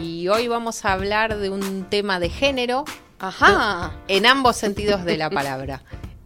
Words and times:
Y 0.00 0.28
hoy 0.28 0.48
vamos 0.48 0.84
a 0.84 0.92
hablar 0.92 1.38
de 1.38 1.50
un 1.50 1.84
tema 1.88 2.18
de 2.20 2.28
género 2.30 2.84
Ajá. 3.18 3.92
en 4.08 4.26
ambos 4.26 4.56
sentidos 4.56 5.04
de 5.04 5.16
la 5.16 5.30
palabra. 5.30 5.82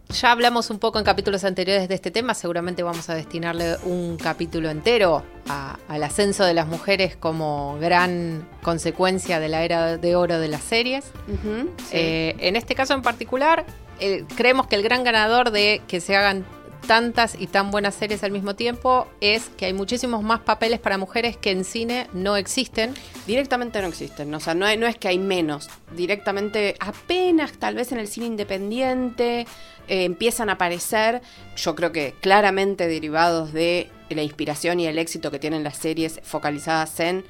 Ya 0.09 0.31
hablamos 0.31 0.69
un 0.69 0.79
poco 0.79 0.99
en 0.99 1.05
capítulos 1.05 1.43
anteriores 1.43 1.89
de 1.89 1.95
este 1.95 2.11
tema, 2.11 2.33
seguramente 2.33 2.81
vamos 2.81 3.09
a 3.09 3.13
destinarle 3.15 3.75
un 3.83 4.15
capítulo 4.17 4.69
entero 4.69 5.21
a- 5.49 5.77
al 5.89 6.01
ascenso 6.03 6.45
de 6.45 6.53
las 6.53 6.65
mujeres 6.67 7.17
como 7.17 7.77
gran 7.81 8.47
consecuencia 8.63 9.39
de 9.41 9.49
la 9.49 9.63
era 9.63 9.97
de 9.97 10.15
oro 10.15 10.39
de 10.39 10.47
las 10.47 10.61
series. 10.61 11.03
Sí. 11.27 11.91
Eh, 11.91 12.35
en 12.39 12.55
este 12.55 12.73
caso 12.73 12.93
en 12.93 13.01
particular, 13.01 13.65
eh, 13.99 14.23
creemos 14.37 14.67
que 14.67 14.75
el 14.77 14.83
gran 14.83 15.03
ganador 15.03 15.51
de 15.51 15.81
que 15.89 15.99
se 15.99 16.15
hagan 16.15 16.45
tantas 16.85 17.35
y 17.39 17.47
tan 17.47 17.71
buenas 17.71 17.95
series 17.95 18.23
al 18.23 18.31
mismo 18.31 18.55
tiempo 18.55 19.07
es 19.21 19.49
que 19.57 19.65
hay 19.65 19.73
muchísimos 19.73 20.23
más 20.23 20.41
papeles 20.41 20.79
para 20.79 20.97
mujeres 20.97 21.37
que 21.37 21.51
en 21.51 21.63
cine 21.63 22.07
no 22.13 22.35
existen. 22.35 22.93
Directamente 23.25 23.81
no 23.81 23.87
existen, 23.87 24.33
o 24.33 24.39
sea, 24.39 24.53
no, 24.53 24.73
no 24.77 24.87
es 24.87 24.97
que 24.97 25.07
hay 25.07 25.17
menos. 25.17 25.69
Directamente, 25.95 26.75
apenas 26.79 27.53
tal 27.53 27.75
vez 27.75 27.91
en 27.91 27.99
el 27.99 28.07
cine 28.07 28.27
independiente 28.27 29.47
eh, 29.87 30.03
empiezan 30.03 30.49
a 30.49 30.53
aparecer, 30.53 31.21
yo 31.55 31.75
creo 31.75 31.91
que 31.91 32.15
claramente 32.21 32.87
derivados 32.87 33.53
de 33.53 33.89
la 34.09 34.23
inspiración 34.23 34.79
y 34.79 34.87
el 34.87 34.97
éxito 34.97 35.31
que 35.31 35.39
tienen 35.39 35.63
las 35.63 35.77
series 35.77 36.19
focalizadas 36.23 36.99
en 36.99 37.25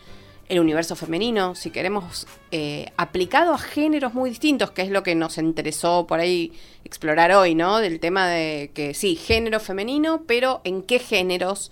el 0.50 0.60
universo 0.60 0.96
femenino, 0.96 1.56
si 1.56 1.72
queremos, 1.72 2.28
eh, 2.52 2.92
aplicado 2.98 3.54
a 3.54 3.58
géneros 3.58 4.14
muy 4.14 4.30
distintos, 4.30 4.72
que 4.72 4.82
es 4.82 4.90
lo 4.90 5.04
que 5.04 5.16
nos 5.16 5.38
interesó 5.38 6.08
por 6.08 6.20
ahí 6.20 6.54
explorar 6.86 7.32
hoy, 7.34 7.54
¿no? 7.54 7.80
Del 7.80 8.00
tema 8.00 8.28
de 8.28 8.72
que 8.74 8.94
sí, 8.94 9.16
género 9.16 9.60
femenino, 9.60 10.24
pero 10.26 10.62
en 10.64 10.84
qué 10.84 11.00
géneros 11.00 11.72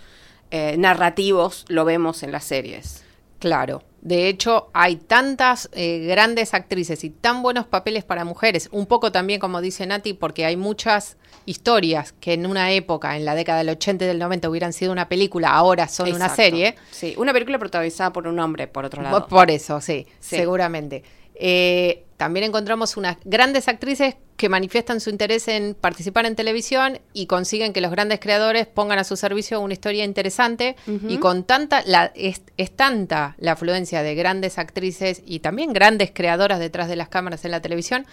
eh, 0.52 0.76
narrativos 0.78 1.66
lo 1.70 1.86
vemos 1.86 2.24
en 2.24 2.32
las 2.32 2.44
series. 2.44 3.04
Claro. 3.40 3.84
De 4.06 4.28
hecho, 4.30 4.70
hay 4.74 4.98
tantas 4.98 5.68
eh, 5.74 6.06
grandes 6.08 6.54
actrices 6.54 7.04
y 7.04 7.10
tan 7.10 7.42
buenos 7.42 7.66
papeles 7.66 8.04
para 8.04 8.24
mujeres, 8.24 8.70
un 8.72 8.86
poco 8.86 9.12
también 9.12 9.40
como 9.40 9.62
dice 9.62 9.84
Nati, 9.88 10.14
porque 10.14 10.46
hay 10.46 10.58
muchas 10.58 11.18
historias 11.48 12.14
que 12.20 12.34
en 12.34 12.46
una 12.46 12.72
época, 12.72 13.18
en 13.18 13.26
la 13.26 13.34
década 13.34 13.58
del 13.58 13.70
80 13.70 14.06
y 14.06 14.08
del 14.08 14.20
90, 14.20 14.48
hubieran 14.48 14.74
sido 14.74 14.92
una 14.92 15.10
película, 15.10 15.50
ahora 15.50 15.88
son 15.88 16.14
una 16.14 16.30
serie. 16.30 16.76
Sí, 16.92 17.16
una 17.18 17.34
película 17.34 17.58
protagonizada 17.58 18.14
por 18.14 18.28
un 18.28 18.38
hombre, 18.38 18.68
por 18.68 18.86
otro 18.86 19.02
lado. 19.02 19.28
Por 19.28 19.50
eso, 19.50 19.82
sí, 19.82 20.06
Sí. 20.20 20.36
seguramente. 20.36 21.04
Eh, 21.36 22.06
también 22.18 22.46
encontramos 22.46 22.96
unas 22.96 23.18
grandes 23.26 23.68
actrices 23.68 24.16
que 24.38 24.50
manifiestan 24.50 25.00
su 25.00 25.10
interés 25.10 25.48
en 25.48 25.76
participar 25.76 26.26
en 26.26 26.36
televisión 26.36 27.00
y 27.14 27.26
consiguen 27.26 27.74
que 27.74 27.82
los 27.82 27.92
grandes 27.92 28.20
creadores 28.20 28.68
pongan 28.68 29.00
a 29.00 29.04
su 29.04 29.18
servicio 29.18 29.60
una 29.60 29.74
historia 29.74 30.04
interesante. 30.04 30.76
Y 31.08 31.18
con 31.18 31.44
tanta 31.44 31.84
la, 31.86 32.12
es, 32.16 32.42
es 32.58 32.72
tanta 32.72 33.36
la 33.38 33.54
afluencia 33.54 34.02
de 34.04 34.16
grandes 34.16 34.58
actrices 34.58 35.22
y 35.26 35.40
también 35.40 35.74
grandes 35.74 36.12
creadoras 36.14 36.60
detrás 36.60 36.88
de 36.88 36.96
las 36.96 37.10
cámaras 37.10 37.44
en 37.46 37.52
la 37.52 37.62
televisión 37.62 38.06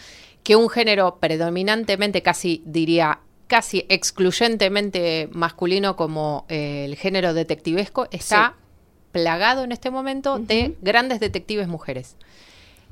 que 0.42 0.56
un 0.56 0.68
género 0.68 1.18
predominantemente 1.20 2.22
casi 2.22 2.62
diría 2.66 3.20
casi 3.46 3.84
excluyentemente 3.88 5.28
masculino 5.32 5.94
como 5.94 6.46
eh, 6.48 6.86
el 6.86 6.96
género 6.96 7.34
detectivesco 7.34 8.08
está 8.10 8.54
plagado 9.12 9.62
en 9.62 9.72
este 9.72 9.90
momento 9.90 10.38
de 10.38 10.74
grandes 10.80 11.20
detectives 11.20 11.68
mujeres. 11.68 12.16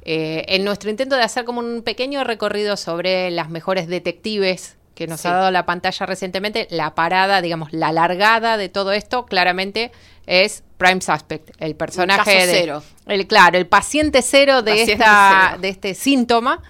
Eh, 0.03 0.45
en 0.49 0.65
nuestro 0.65 0.91
intento 0.91 1.17
de 1.17 1.23
hacer 1.23 1.45
como 1.45 1.61
un 1.61 1.83
pequeño 1.83 2.25
recorrido 2.25 2.77
sobre 2.77 3.31
las 3.31 3.51
mejores 3.51 3.87
detectives 3.87 4.77
que 4.95 5.07
nos 5.07 5.21
Sí. 5.21 5.29
ha 5.29 5.33
dado 5.33 5.51
la 5.51 5.67
pantalla 5.67 6.07
recientemente, 6.07 6.67
la 6.71 6.95
parada, 6.95 7.41
digamos, 7.43 7.73
la 7.73 7.93
largada 7.93 8.57
de 8.57 8.69
todo 8.69 8.93
esto, 8.93 9.25
claramente 9.27 9.93
es 10.27 10.63
Prime 10.79 11.01
Suspect, 11.01 11.51
el 11.59 11.75
personaje 11.75 12.19
caso 12.35 12.47
de 12.47 12.53
cero. 12.53 12.83
el 13.07 13.27
claro, 13.27 13.57
el 13.59 13.67
paciente 13.67 14.23
cero 14.23 14.63
de 14.63 14.73
Paciente 14.73 14.93
esta 14.93 15.47
cero. 15.51 15.61
de 15.63 15.69
este 15.69 15.95
síntoma. 15.95 16.63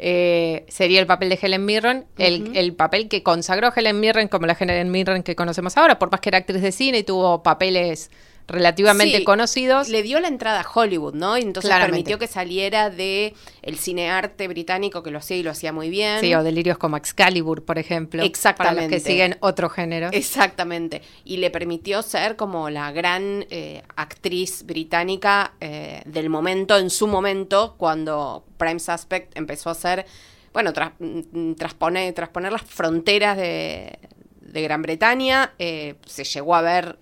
eh, 0.00 0.64
sería 0.68 1.00
el 1.00 1.06
papel 1.08 1.28
de 1.28 1.38
Helen 1.42 1.64
Mirren, 1.64 2.06
el, 2.18 2.56
el 2.56 2.72
papel 2.74 3.08
que 3.08 3.24
consagró 3.24 3.72
Helen 3.74 3.98
Mirren 3.98 4.28
como 4.28 4.46
la 4.46 4.56
Helen 4.58 4.92
Mirren 4.92 5.24
que 5.24 5.34
conocemos 5.34 5.76
ahora, 5.76 5.98
por 5.98 6.10
más 6.12 6.20
que 6.20 6.28
era 6.28 6.38
actriz 6.38 6.62
de 6.62 6.70
cine 6.70 6.98
y 6.98 7.02
tuvo 7.02 7.42
papeles 7.42 8.08
relativamente 8.48 9.18
Sí, 9.18 9.24
conocidos. 9.24 9.88
Le 9.88 10.02
dio 10.02 10.18
la 10.20 10.28
entrada 10.28 10.62
a 10.62 10.66
Hollywood, 10.68 11.14
¿no? 11.14 11.36
Y 11.36 11.42
entonces 11.42 11.68
Claramente. 11.68 11.92
permitió 11.92 12.18
que 12.18 12.26
saliera 12.26 12.88
de 12.88 13.34
el 13.62 13.78
cinearte 13.78 14.48
británico 14.48 15.02
que 15.02 15.10
lo 15.10 15.18
hacía 15.18 15.36
y 15.36 15.42
lo 15.42 15.50
hacía 15.50 15.72
muy 15.72 15.90
bien. 15.90 16.20
Sí, 16.20 16.34
o 16.34 16.42
delirios 16.42 16.78
como 16.78 16.96
Excalibur, 16.96 17.64
por 17.64 17.78
ejemplo. 17.78 18.18
Para 18.18 18.24
los 18.24 18.30
Exactamente. 18.30 18.88
que 18.96 19.00
siguen 19.00 19.36
otro 19.40 19.68
género. 19.68 20.08
Exactamente. 20.12 21.02
Y 21.24 21.36
le 21.36 21.50
permitió 21.50 22.00
ser 22.02 22.36
como 22.36 22.70
la 22.70 22.90
gran 22.90 23.44
eh, 23.50 23.82
actriz 23.96 24.64
británica 24.64 25.52
eh, 25.60 26.02
del 26.06 26.30
momento, 26.30 26.78
en 26.78 26.88
su 26.88 27.06
momento, 27.06 27.74
cuando 27.76 28.44
Prime 28.56 28.80
Suspect 28.80 29.36
empezó 29.36 29.68
a 29.68 29.74
ser, 29.74 30.06
bueno, 30.54 30.72
tras, 30.72 30.92
mm, 30.98 31.52
trasponer, 31.52 32.14
trasponer 32.14 32.50
las 32.50 32.62
fronteras 32.62 33.36
de, 33.36 33.98
de 34.40 34.62
Gran 34.62 34.80
Bretaña. 34.80 35.52
eh, 35.58 35.96
se 36.06 36.24
llegó 36.24 36.54
a 36.54 36.62
ver 36.62 36.98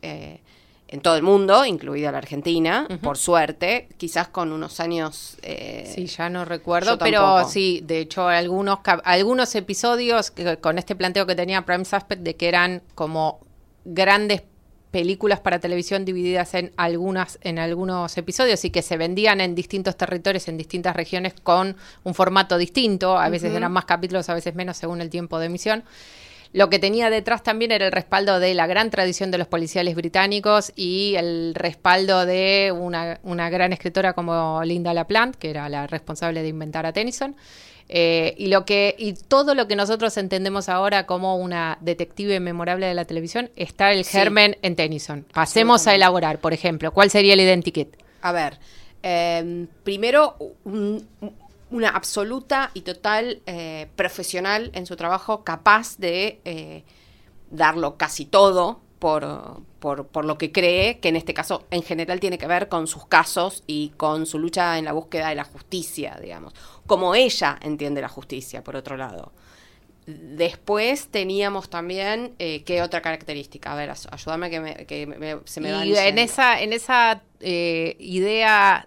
en 0.88 1.00
todo 1.00 1.16
el 1.16 1.22
mundo, 1.22 1.64
incluida 1.64 2.12
la 2.12 2.18
Argentina, 2.18 2.86
por 3.02 3.18
suerte, 3.18 3.88
quizás 3.96 4.28
con 4.28 4.52
unos 4.52 4.78
años... 4.78 5.36
eh, 5.42 5.90
Sí, 5.94 6.06
ya 6.06 6.28
no 6.30 6.44
recuerdo, 6.44 6.92
pero 7.10 7.20
sí, 7.50 7.82
de 7.84 7.98
hecho, 8.00 8.28
algunos, 8.28 8.78
algunos 9.04 9.54
episodios 9.56 10.30
que- 10.30 10.58
con 10.58 10.78
este 10.78 10.94
planteo 10.94 11.26
que 11.26 11.34
tenía 11.34 11.62
Prime 11.66 11.84
Suspect 11.84 12.22
de 12.22 12.36
que 12.36 12.46
eran 12.48 12.82
como 12.94 13.40
grandes 13.84 14.42
películas 14.92 15.40
para 15.40 15.58
televisión 15.58 16.04
divididas 16.04 16.54
en 16.54 16.72
algunas 16.76 17.38
en 17.42 17.58
algunos 17.58 18.16
episodios 18.16 18.64
y 18.64 18.70
que 18.70 18.80
se 18.82 18.96
vendían 18.96 19.40
en 19.40 19.54
distintos 19.54 19.96
territorios 19.96 20.46
en 20.48 20.56
distintas 20.56 20.96
regiones 20.96 21.34
con 21.42 21.76
un 22.04 22.14
formato 22.14 22.56
distinto 22.56 23.18
a 23.18 23.28
veces 23.28 23.52
eran 23.52 23.72
más 23.72 23.84
capítulos 23.84 24.28
a 24.30 24.34
veces 24.34 24.54
menos 24.54 24.76
según 24.78 25.00
el 25.02 25.10
tiempo 25.10 25.38
de 25.38 25.46
emisión 25.46 25.84
lo 26.52 26.70
que 26.70 26.78
tenía 26.78 27.10
detrás 27.10 27.42
también 27.42 27.72
era 27.72 27.86
el 27.86 27.92
respaldo 27.92 28.38
de 28.40 28.54
la 28.54 28.66
gran 28.66 28.90
tradición 28.90 29.30
de 29.30 29.38
los 29.38 29.46
policiales 29.46 29.94
británicos 29.94 30.72
y 30.76 31.14
el 31.16 31.54
respaldo 31.54 32.24
de 32.26 32.72
una, 32.76 33.20
una 33.22 33.50
gran 33.50 33.72
escritora 33.72 34.12
como 34.14 34.62
Linda 34.64 34.94
LaPlante, 34.94 35.38
que 35.38 35.50
era 35.50 35.68
la 35.68 35.86
responsable 35.86 36.42
de 36.42 36.48
inventar 36.48 36.86
a 36.86 36.92
Tennyson. 36.92 37.36
Eh, 37.88 38.34
y 38.36 38.48
lo 38.48 38.64
que 38.64 38.96
y 38.98 39.12
todo 39.12 39.54
lo 39.54 39.68
que 39.68 39.76
nosotros 39.76 40.16
entendemos 40.16 40.68
ahora 40.68 41.06
como 41.06 41.36
una 41.36 41.78
detective 41.80 42.40
memorable 42.40 42.86
de 42.86 42.94
la 42.94 43.04
televisión 43.04 43.48
está 43.54 43.92
el 43.92 44.04
Sí. 44.04 44.18
germen 44.18 44.56
en 44.62 44.74
Tennyson. 44.74 45.24
Pasemos 45.32 45.86
a 45.86 45.94
elaborar, 45.94 46.38
por 46.40 46.52
ejemplo, 46.52 46.90
¿cuál 46.92 47.10
sería 47.10 47.34
el 47.34 47.40
identikit? 47.40 47.94
A 48.22 48.32
ver, 48.32 48.58
eh, 49.04 49.66
primero 49.84 50.34
un- 50.64 51.06
una 51.70 51.88
absoluta 51.90 52.70
y 52.74 52.82
total 52.82 53.42
eh, 53.46 53.88
profesional 53.96 54.70
en 54.74 54.86
su 54.86 54.96
trabajo, 54.96 55.44
capaz 55.44 55.98
de 55.98 56.40
eh, 56.44 56.84
darlo 57.50 57.96
casi 57.96 58.26
todo 58.26 58.80
por, 58.98 59.60
por, 59.78 60.06
por 60.08 60.24
lo 60.24 60.38
que 60.38 60.52
cree, 60.52 61.00
que 61.00 61.08
en 61.08 61.16
este 61.16 61.34
caso 61.34 61.66
en 61.70 61.82
general 61.82 62.20
tiene 62.20 62.38
que 62.38 62.46
ver 62.46 62.68
con 62.68 62.86
sus 62.86 63.06
casos 63.06 63.62
y 63.66 63.90
con 63.96 64.26
su 64.26 64.38
lucha 64.38 64.78
en 64.78 64.84
la 64.86 64.92
búsqueda 64.92 65.28
de 65.28 65.34
la 65.34 65.44
justicia, 65.44 66.18
digamos, 66.22 66.54
como 66.86 67.14
ella 67.14 67.58
entiende 67.62 68.00
la 68.00 68.08
justicia, 68.08 68.62
por 68.64 68.76
otro 68.76 68.96
lado. 68.96 69.32
Después 70.06 71.08
teníamos 71.08 71.68
también, 71.68 72.34
eh, 72.38 72.62
¿qué 72.64 72.80
otra 72.80 73.02
característica? 73.02 73.72
A 73.72 73.76
ver, 73.76 73.90
ayúdame 73.90 74.50
que, 74.50 74.60
me, 74.60 74.86
que 74.86 75.04
me- 75.06 75.38
se 75.44 75.60
me 75.60 75.72
va 75.72 75.84
y 75.84 75.96
en 75.96 76.18
esa, 76.18 76.60
en 76.60 76.72
esa 76.72 77.22
eh, 77.40 77.96
idea 77.98 78.86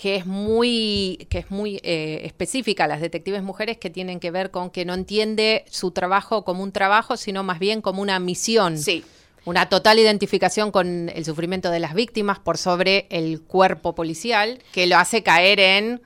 que 0.00 0.16
es 0.16 0.24
muy, 0.24 1.26
que 1.28 1.36
es 1.40 1.50
muy 1.50 1.78
eh, 1.82 2.22
específica 2.24 2.84
a 2.84 2.88
las 2.88 3.02
detectives 3.02 3.42
mujeres 3.42 3.76
que 3.76 3.90
tienen 3.90 4.18
que 4.18 4.30
ver 4.30 4.50
con 4.50 4.70
que 4.70 4.86
no 4.86 4.94
entiende 4.94 5.66
su 5.68 5.90
trabajo 5.90 6.42
como 6.42 6.62
un 6.62 6.72
trabajo, 6.72 7.18
sino 7.18 7.42
más 7.42 7.58
bien 7.58 7.82
como 7.82 8.00
una 8.00 8.18
misión. 8.18 8.78
Sí, 8.78 9.04
Una 9.44 9.68
total 9.68 9.98
identificación 9.98 10.70
con 10.70 11.10
el 11.10 11.24
sufrimiento 11.26 11.70
de 11.70 11.80
las 11.80 11.92
víctimas 11.92 12.38
por 12.38 12.56
sobre 12.56 13.08
el 13.10 13.42
cuerpo 13.42 13.94
policial, 13.94 14.58
que 14.72 14.86
lo 14.86 14.96
hace 14.96 15.22
caer 15.22 15.60
en 15.60 16.00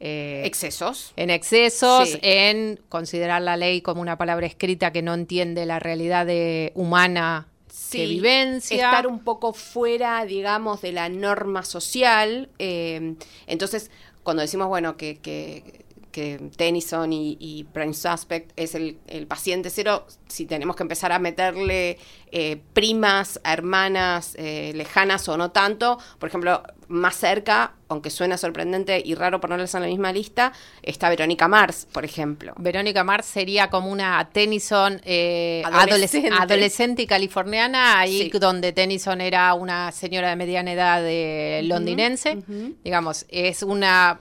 eh, 0.00 0.42
excesos. 0.46 1.12
en 1.16 1.28
excesos, 1.30 2.10
Sí. 2.10 2.18
en 2.22 2.80
considerar 2.88 3.42
la 3.42 3.56
ley 3.58 3.80
como 3.82 4.00
una 4.00 4.16
palabra 4.16 4.46
escrita 4.46 4.90
que 4.90 5.02
no 5.02 5.12
entiende 5.12 5.66
la 5.66 5.78
realidad 5.80 6.24
de- 6.24 6.72
humana 6.74 7.48
Sí, 7.76 8.06
vivencia. 8.06 8.76
Estar 8.76 9.08
un 9.08 9.18
poco 9.18 9.52
fuera, 9.52 10.24
digamos, 10.24 10.80
de 10.80 10.92
la 10.92 11.08
norma 11.08 11.64
social. 11.64 12.48
eh, 12.60 13.16
entonces, 13.48 13.90
cuando 14.22 14.42
decimos, 14.42 14.68
bueno, 14.68 14.96
que, 14.96 15.18
que, 15.18 15.84
que 16.12 16.38
Tennyson 16.56 17.12
y, 17.12 17.36
y 17.40 17.64
Prime 17.64 17.92
Suspect 17.92 18.52
es 18.54 18.76
el, 18.76 18.98
el 19.08 19.26
paciente 19.26 19.70
cero, 19.70 20.06
si 20.28 20.46
tenemos 20.46 20.76
que 20.76 20.84
empezar 20.84 21.10
a 21.10 21.18
meterle 21.18 21.98
eh, 22.30 22.62
primas, 22.74 23.40
hermanas 23.44 24.36
eh, 24.38 24.70
lejanas 24.76 25.28
o 25.28 25.36
no 25.36 25.50
tanto, 25.50 25.98
por 26.20 26.28
ejemplo, 26.28 26.62
más 26.94 27.16
cerca, 27.16 27.72
aunque 27.88 28.08
suena 28.10 28.38
sorprendente 28.38 29.02
y 29.04 29.14
raro 29.14 29.40
ponerlas 29.40 29.74
en 29.74 29.82
la 29.82 29.86
misma 29.88 30.12
lista, 30.12 30.52
está 30.82 31.08
Verónica 31.10 31.48
Mars, 31.48 31.86
por 31.92 32.04
ejemplo. 32.04 32.54
Verónica 32.56 33.04
Mars 33.04 33.26
sería 33.26 33.68
como 33.68 33.90
una 33.90 34.30
Tennyson 34.32 35.00
eh, 35.04 35.62
Adolescente. 35.66 36.30
adolescente. 36.32 37.02
y 37.02 37.06
californiana, 37.06 37.98
ahí 37.98 38.30
Sí. 38.32 38.38
donde 38.38 38.72
Tennyson 38.72 39.20
era 39.20 39.52
una 39.54 39.92
señora 39.92 40.30
de 40.30 40.36
mediana 40.36 40.72
edad 40.72 41.02
eh, 41.04 41.62
londinense. 41.64 42.38
Digamos, 42.82 43.26
es 43.28 43.62
una 43.62 44.20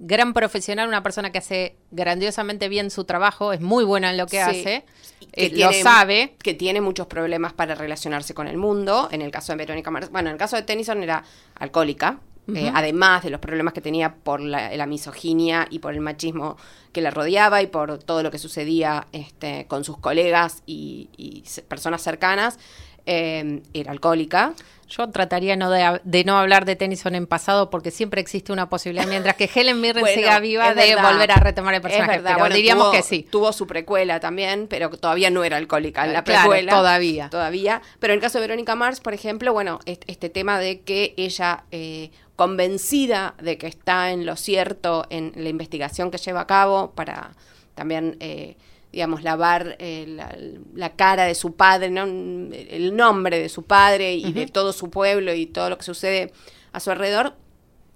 gran 0.00 0.32
profesional, 0.34 0.88
una 0.88 1.02
persona 1.02 1.30
que 1.30 1.38
hace 1.38 1.76
grandiosamente 1.90 2.68
bien 2.68 2.90
su 2.90 3.04
trabajo, 3.04 3.52
es 3.52 3.60
muy 3.60 3.84
buena 3.84 4.10
en 4.10 4.16
lo 4.16 4.26
que 4.26 4.36
Sí. 4.36 4.42
hace, 4.42 4.84
Que 5.32 5.46
eh, 5.46 5.52
lo 5.56 5.72
sabe. 5.72 6.34
Que 6.42 6.54
tiene 6.54 6.80
muchos 6.80 7.06
problemas 7.06 7.52
para 7.52 7.74
relacionarse 7.74 8.34
con 8.34 8.46
el 8.48 8.56
mundo. 8.56 9.08
En 9.10 9.22
el 9.22 9.30
caso 9.30 9.52
de 9.52 9.56
Verónica 9.58 9.90
Mars, 9.90 10.10
bueno, 10.10 10.28
en 10.28 10.34
el 10.34 10.38
caso 10.38 10.56
de 10.56 10.62
Tennyson 10.62 11.02
era 11.02 11.24
alcohólica. 11.56 12.18
eh, 12.54 12.70
además 12.74 13.22
de 13.24 13.30
los 13.30 13.40
problemas 13.40 13.72
que 13.72 13.80
tenía 13.80 14.16
por 14.16 14.38
la, 14.38 14.76
la 14.76 14.84
misoginia 14.84 15.66
y 15.70 15.78
por 15.78 15.94
el 15.94 16.00
machismo 16.00 16.58
que 16.92 17.00
la 17.00 17.10
rodeaba 17.10 17.62
y 17.62 17.68
por 17.68 17.98
todo 18.00 18.22
lo 18.22 18.30
que 18.30 18.38
sucedía 18.38 19.06
este, 19.12 19.66
con 19.66 19.82
sus 19.82 19.96
colegas 19.96 20.62
y, 20.66 21.42
personas 21.68 22.02
cercanas, 22.02 22.58
eh, 23.06 23.62
era 23.72 23.92
alcohólica. 23.92 24.52
Yo 24.96 25.08
trataría 25.10 25.56
no 25.56 25.70
de, 25.70 26.00
de 26.04 26.24
no 26.24 26.38
hablar 26.38 26.64
de 26.66 26.76
Tennyson 26.76 27.14
en 27.14 27.26
pasado 27.26 27.70
porque 27.70 27.90
siempre 27.90 28.20
existe 28.20 28.52
una 28.52 28.68
posibilidad, 28.68 29.06
mientras 29.08 29.34
que 29.36 29.50
Helen 29.52 29.80
Mirren 29.80 30.00
Bueno, 30.02 30.14
siga 30.14 30.38
viva, 30.40 30.74
de 30.74 30.94
verdad. 30.94 31.10
volver 31.12 31.32
a 31.32 31.36
retomar 31.36 31.74
el 31.74 31.80
personaje. 31.80 32.12
Es 32.12 32.16
verdad, 32.18 32.30
pero 32.32 32.38
bueno, 32.44 32.54
diríamos 32.54 32.86
tuvo- 32.86 32.92
que 32.92 33.02
sí. 33.02 33.26
Tuvo 33.30 33.52
su 33.52 33.66
precuela 33.66 34.20
también, 34.20 34.66
pero 34.68 34.90
todavía 34.90 35.30
no 35.30 35.42
era 35.42 35.56
alcohólica 35.56 36.04
en 36.04 36.12
la 36.12 36.22
Claro, 36.22 36.42
precuela. 36.50 36.72
todavía. 36.72 37.28
Todavía. 37.30 37.82
Pero 37.98 38.12
en 38.12 38.18
el 38.18 38.22
caso 38.22 38.38
de 38.38 38.42
Verónica 38.46 38.74
Mars, 38.76 39.00
por 39.00 39.14
ejemplo, 39.14 39.52
bueno, 39.52 39.80
est- 39.86 40.04
este, 40.06 40.28
tema 40.28 40.58
de 40.58 40.80
que 40.82 41.14
ella, 41.16 41.64
eh, 41.72 42.10
convencida 42.36 43.34
de 43.40 43.58
que 43.58 43.66
está 43.66 44.10
en 44.12 44.26
lo 44.26 44.36
cierto 44.36 45.06
en 45.10 45.32
la 45.36 45.48
investigación 45.48 46.10
que 46.10 46.18
lleva 46.18 46.42
a 46.42 46.46
cabo 46.46 46.92
para 46.92 47.32
también... 47.74 48.16
eh, 48.20 48.56
digamos, 48.94 49.22
lavar 49.24 49.76
eh, 49.80 50.04
la, 50.08 50.34
la 50.74 50.94
cara 50.96 51.24
de 51.24 51.34
su 51.34 51.54
padre, 51.56 51.90
¿no? 51.90 52.04
el 52.04 52.94
nombre 52.96 53.38
de 53.40 53.48
su 53.48 53.64
padre 53.64 54.14
y 54.14 54.32
de 54.32 54.46
todo 54.46 54.72
su 54.72 54.88
pueblo 54.88 55.34
y 55.34 55.46
todo 55.46 55.68
lo 55.68 55.76
que 55.78 55.84
sucede 55.84 56.32
a 56.72 56.78
su 56.80 56.90
alrededor, 56.92 57.34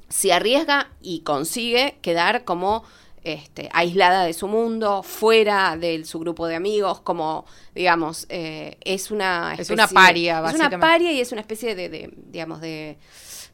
se 0.09 0.33
arriesga 0.33 0.91
y 1.01 1.21
consigue 1.21 1.99
quedar 2.03 2.45
como 2.45 2.83
este, 3.23 3.69
aislada 3.73 4.25
de 4.25 4.33
su 4.33 4.49
mundo, 4.49 5.03
fuera 5.03 5.77
de 5.77 6.05
su 6.05 6.19
grupo 6.19 6.47
de 6.47 6.55
amigos, 6.57 7.01
como, 7.01 7.45
digamos, 7.75 8.27
eh, 8.29 8.77
es 8.85 9.11
una 9.11 9.53
Es 9.55 9.61
especie 9.61 9.75
una 9.75 9.87
de- 9.87 9.95
paria, 9.95 10.33
Es 10.33 10.39
una 10.39 10.43
básicamente. 10.43 10.79
paria 10.81 11.13
y 11.13 11.21
es 11.21 11.31
una 11.33 11.43
especie 11.43 11.75
de, 11.75 11.89
de, 11.91 12.11
digamos, 12.17 12.61
de 12.61 12.97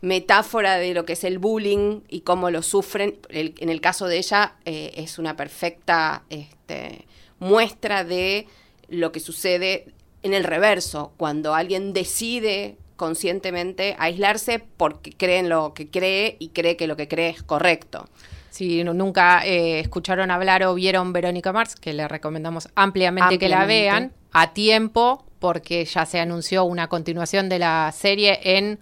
metáfora 0.00 0.76
de 0.76 0.94
lo 0.94 1.04
que 1.04 1.14
es 1.14 1.24
el 1.24 1.38
bullying 1.38 2.00
y 2.08 2.20
cómo 2.20 2.50
lo 2.50 2.62
sufren. 2.62 3.16
El- 3.30 3.54
en 3.58 3.68
el 3.68 3.80
caso 3.80 4.06
de 4.06 4.18
ella, 4.18 4.54
eh, 4.64 4.92
es 4.96 5.18
una 5.18 5.34
perfecta 5.36 6.24
este, 6.30 7.06
muestra 7.38 8.04
de 8.04 8.46
lo 8.88 9.12
que 9.12 9.20
sucede 9.20 9.86
en 10.22 10.34
el 10.34 10.44
reverso, 10.44 11.12
cuando 11.16 11.54
alguien 11.54 11.92
decide 11.92 12.76
conscientemente 12.96 13.96
aislarse 13.98 14.62
porque 14.76 15.12
cree 15.12 15.38
en 15.38 15.48
lo 15.48 15.74
que 15.74 15.90
cree 15.90 16.36
y 16.38 16.48
cree 16.50 16.76
que 16.76 16.86
lo 16.86 16.96
que 16.96 17.08
cree 17.08 17.30
es 17.30 17.42
correcto. 17.42 18.08
Si 18.50 18.84
nunca 18.84 19.44
eh, 19.44 19.80
escucharon 19.80 20.30
hablar 20.30 20.62
o 20.62 20.74
vieron 20.74 21.12
Verónica 21.12 21.52
Mars, 21.52 21.74
que 21.74 21.92
le 21.92 22.06
recomendamos 22.06 22.68
ampliamente, 22.76 23.38
que 23.38 23.48
la 23.48 23.62
Ampliamente. 23.62 23.82
vean 23.82 24.12
a 24.32 24.52
tiempo, 24.52 25.24
porque 25.40 25.84
ya 25.84 26.06
se 26.06 26.20
anunció 26.20 26.64
una 26.64 26.88
continuación 26.88 27.48
de 27.48 27.58
la 27.58 27.92
serie 27.92 28.38
en 28.44 28.78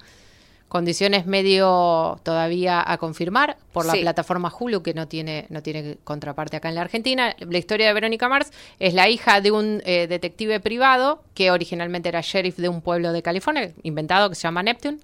condiciones 0.73 1.27
medio 1.27 2.19
todavía 2.23 2.83
a 2.85 2.97
confirmar 2.97 3.59
por 3.75 3.85
la 3.85 3.93
Sí. 3.93 4.01
plataforma 4.01 4.51
Hulu, 4.59 4.83
que 4.83 4.95
no 4.95 5.07
tiene, 5.07 5.45
no 5.51 5.63
tiene 5.63 5.99
contraparte 6.03 6.57
acá 6.57 6.71
en 6.71 6.77
la 6.77 6.81
Argentina. 6.81 7.37
La 7.39 7.59
historia 7.59 7.89
de 7.89 7.93
Verónica 7.93 8.27
Mars 8.27 8.51
es 8.79 8.95
la 8.95 9.07
hija 9.11 9.43
de 9.43 9.51
un 9.51 9.83
eh, 9.85 10.07
detective 10.09 10.61
privado 10.61 11.23
que 11.35 11.51
originalmente 11.51 12.09
era 12.09 12.23
sheriff 12.23 12.57
de 12.57 12.71
un 12.71 12.81
pueblo 12.81 13.13
de 13.13 13.21
California, 13.21 13.71
inventado, 13.83 14.31
que 14.31 14.35
se 14.35 14.45
llama 14.45 14.63
Neptune. 14.63 14.97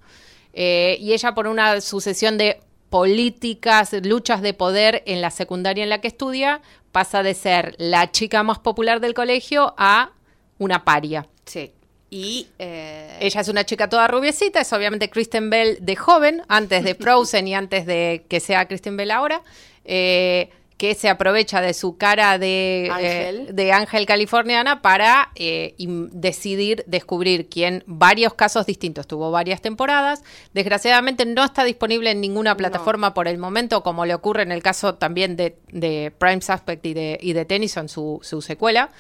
Eh, 0.55 0.97
y 1.01 1.13
ella 1.13 1.35
por 1.35 1.47
una 1.47 1.83
sucesión 1.83 2.39
de 2.39 2.61
políticas, 2.89 3.93
luchas 4.03 4.41
de 4.41 4.55
poder 4.55 5.03
en 5.05 5.21
la 5.21 5.31
secundaria 5.31 5.85
en 5.85 5.91
la 5.91 6.01
que 6.01 6.09
estudia, 6.09 6.63
pasa 6.93 7.23
de 7.23 7.35
ser 7.35 7.75
la 7.77 8.11
chica 8.11 8.43
más 8.43 8.59
popular 8.59 9.01
del 9.01 9.13
colegio 9.13 9.75
a 9.77 10.13
una 10.59 10.83
paria. 10.85 11.27
Sí. 11.45 11.73
Y 12.11 12.49
eh, 12.59 13.19
Ella 13.21 13.41
es 13.41 13.49
una 13.49 13.65
chica 13.65 13.89
toda 13.89 14.09
rubiecita, 14.09 14.61
es 14.61 14.73
obviamente 14.73 15.11
Kristen 15.11 15.51
Bell 15.51 15.79
de 15.81 15.97
joven, 15.97 16.43
antes 16.49 16.85
de 16.85 16.95
Frozen 16.95 17.49
y 17.49 17.55
antes 17.55 17.87
de 17.87 18.25
que 18.29 18.41
sea 18.41 18.67
Kristen 18.67 18.97
Bell 18.97 19.11
ahora, 19.11 19.43
eh, 19.85 20.51
que 20.79 20.95
se 20.95 21.09
aprovecha 21.11 21.61
de 21.61 21.75
su 21.75 21.99
cara 21.99 22.39
de 22.39 22.89
Ángel. 22.91 23.49
eh, 23.49 23.53
de 23.53 23.73
ángel 23.73 24.07
californiana 24.07 24.81
para 24.81 25.31
eh, 25.35 25.75
decidir 25.79 26.85
descubrir 26.87 27.49
quién, 27.49 27.83
varios 27.87 28.33
casos 28.35 28.65
distintos, 28.65 29.07
tuvo 29.07 29.31
varias 29.31 29.61
temporadas, 29.61 30.23
desgraciadamente 30.55 31.27
no 31.27 31.45
está 31.45 31.65
disponible 31.65 32.11
en 32.13 32.21
ninguna 32.21 32.57
plataforma 32.57 33.13
por 33.13 33.29
el 33.29 33.39
momento, 33.39 33.83
como 33.83 34.07
le 34.07 34.15
ocurre 34.15 34.43
en 34.45 34.53
el 34.53 34.63
caso 34.63 34.95
también 34.95 35.37
de, 35.37 35.59
de 35.73 36.13
Prime 36.17 36.41
Suspect 36.41 36.87
y 36.87 36.95
de, 36.95 37.19
y 37.21 37.33
de 37.33 37.45
Tennyson, 37.45 37.89
su, 37.89 38.21
su 38.23 38.41
secuela, 38.41 38.91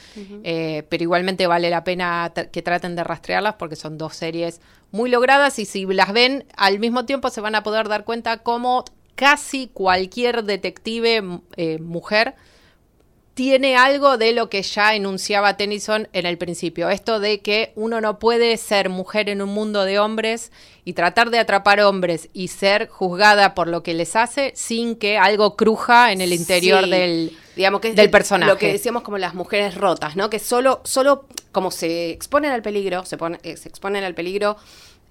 Eh, 0.42 0.82
pero 0.88 1.02
igualmente 1.04 1.46
vale 1.46 1.70
la 1.70 1.84
pena 1.84 2.32
que 2.52 2.60
traten 2.62 2.96
de 2.96 3.04
rastrearlas 3.04 3.54
porque 3.54 3.76
son 3.76 3.98
dos 3.98 4.16
series 4.16 4.60
muy 4.90 5.10
logradas 5.10 5.58
y 5.58 5.64
si 5.64 5.86
las 5.86 6.12
ven 6.12 6.44
al 6.56 6.78
mismo 6.80 7.04
tiempo 7.04 7.30
se 7.30 7.40
van 7.40 7.54
a 7.54 7.62
poder 7.62 7.88
dar 7.88 8.04
cuenta 8.04 8.38
cómo 8.38 8.84
casi 9.18 9.66
cualquier 9.66 10.44
detective 10.44 11.40
eh, 11.56 11.78
mujer 11.80 12.36
tiene 13.34 13.76
algo 13.76 14.16
de 14.16 14.32
lo 14.32 14.48
que 14.48 14.62
ya 14.62 14.94
enunciaba 14.94 15.56
Tennyson 15.56 16.08
en 16.12 16.24
el 16.26 16.38
principio. 16.38 16.88
Esto 16.88 17.18
de 17.20 17.40
que 17.40 17.72
uno 17.76 18.00
no 18.00 18.18
puede 18.20 18.56
ser 18.56 18.88
mujer 18.88 19.28
en 19.28 19.42
un 19.42 19.48
mundo 19.50 19.84
de 19.84 19.98
hombres 19.98 20.50
y 20.84 20.92
tratar 20.92 21.30
de 21.30 21.38
atrapar 21.40 21.80
hombres 21.80 22.28
y 22.32 22.48
ser 22.48 22.88
juzgada 22.88 23.54
por 23.56 23.66
lo 23.68 23.82
que 23.82 23.94
les 23.94 24.14
hace 24.16 24.52
sin 24.54 24.94
que 24.96 25.18
algo 25.18 25.56
cruja 25.56 26.10
en 26.12 26.20
el 26.20 26.32
interior 26.32 26.84
Sí, 26.84 26.90
del, 26.90 27.36
digamos 27.56 27.80
que 27.80 27.88
es 27.90 27.96
del 27.96 28.06
de- 28.06 28.10
personaje. 28.12 28.52
Lo 28.52 28.58
que 28.58 28.72
decíamos 28.72 29.02
como 29.02 29.18
las 29.18 29.34
mujeres 29.34 29.74
rotas, 29.76 30.14
¿no? 30.16 30.30
Que 30.30 30.38
solo, 30.40 30.80
solo 30.84 31.26
como 31.52 31.70
se 31.72 32.10
exponen 32.10 32.50
al 32.52 32.62
peligro, 32.62 33.04
se, 33.04 33.16
pone- 33.18 33.38
eh, 33.42 33.56
se 33.56 33.68
exponen 33.68 34.02
al 34.04 34.14
peligro 34.14 34.56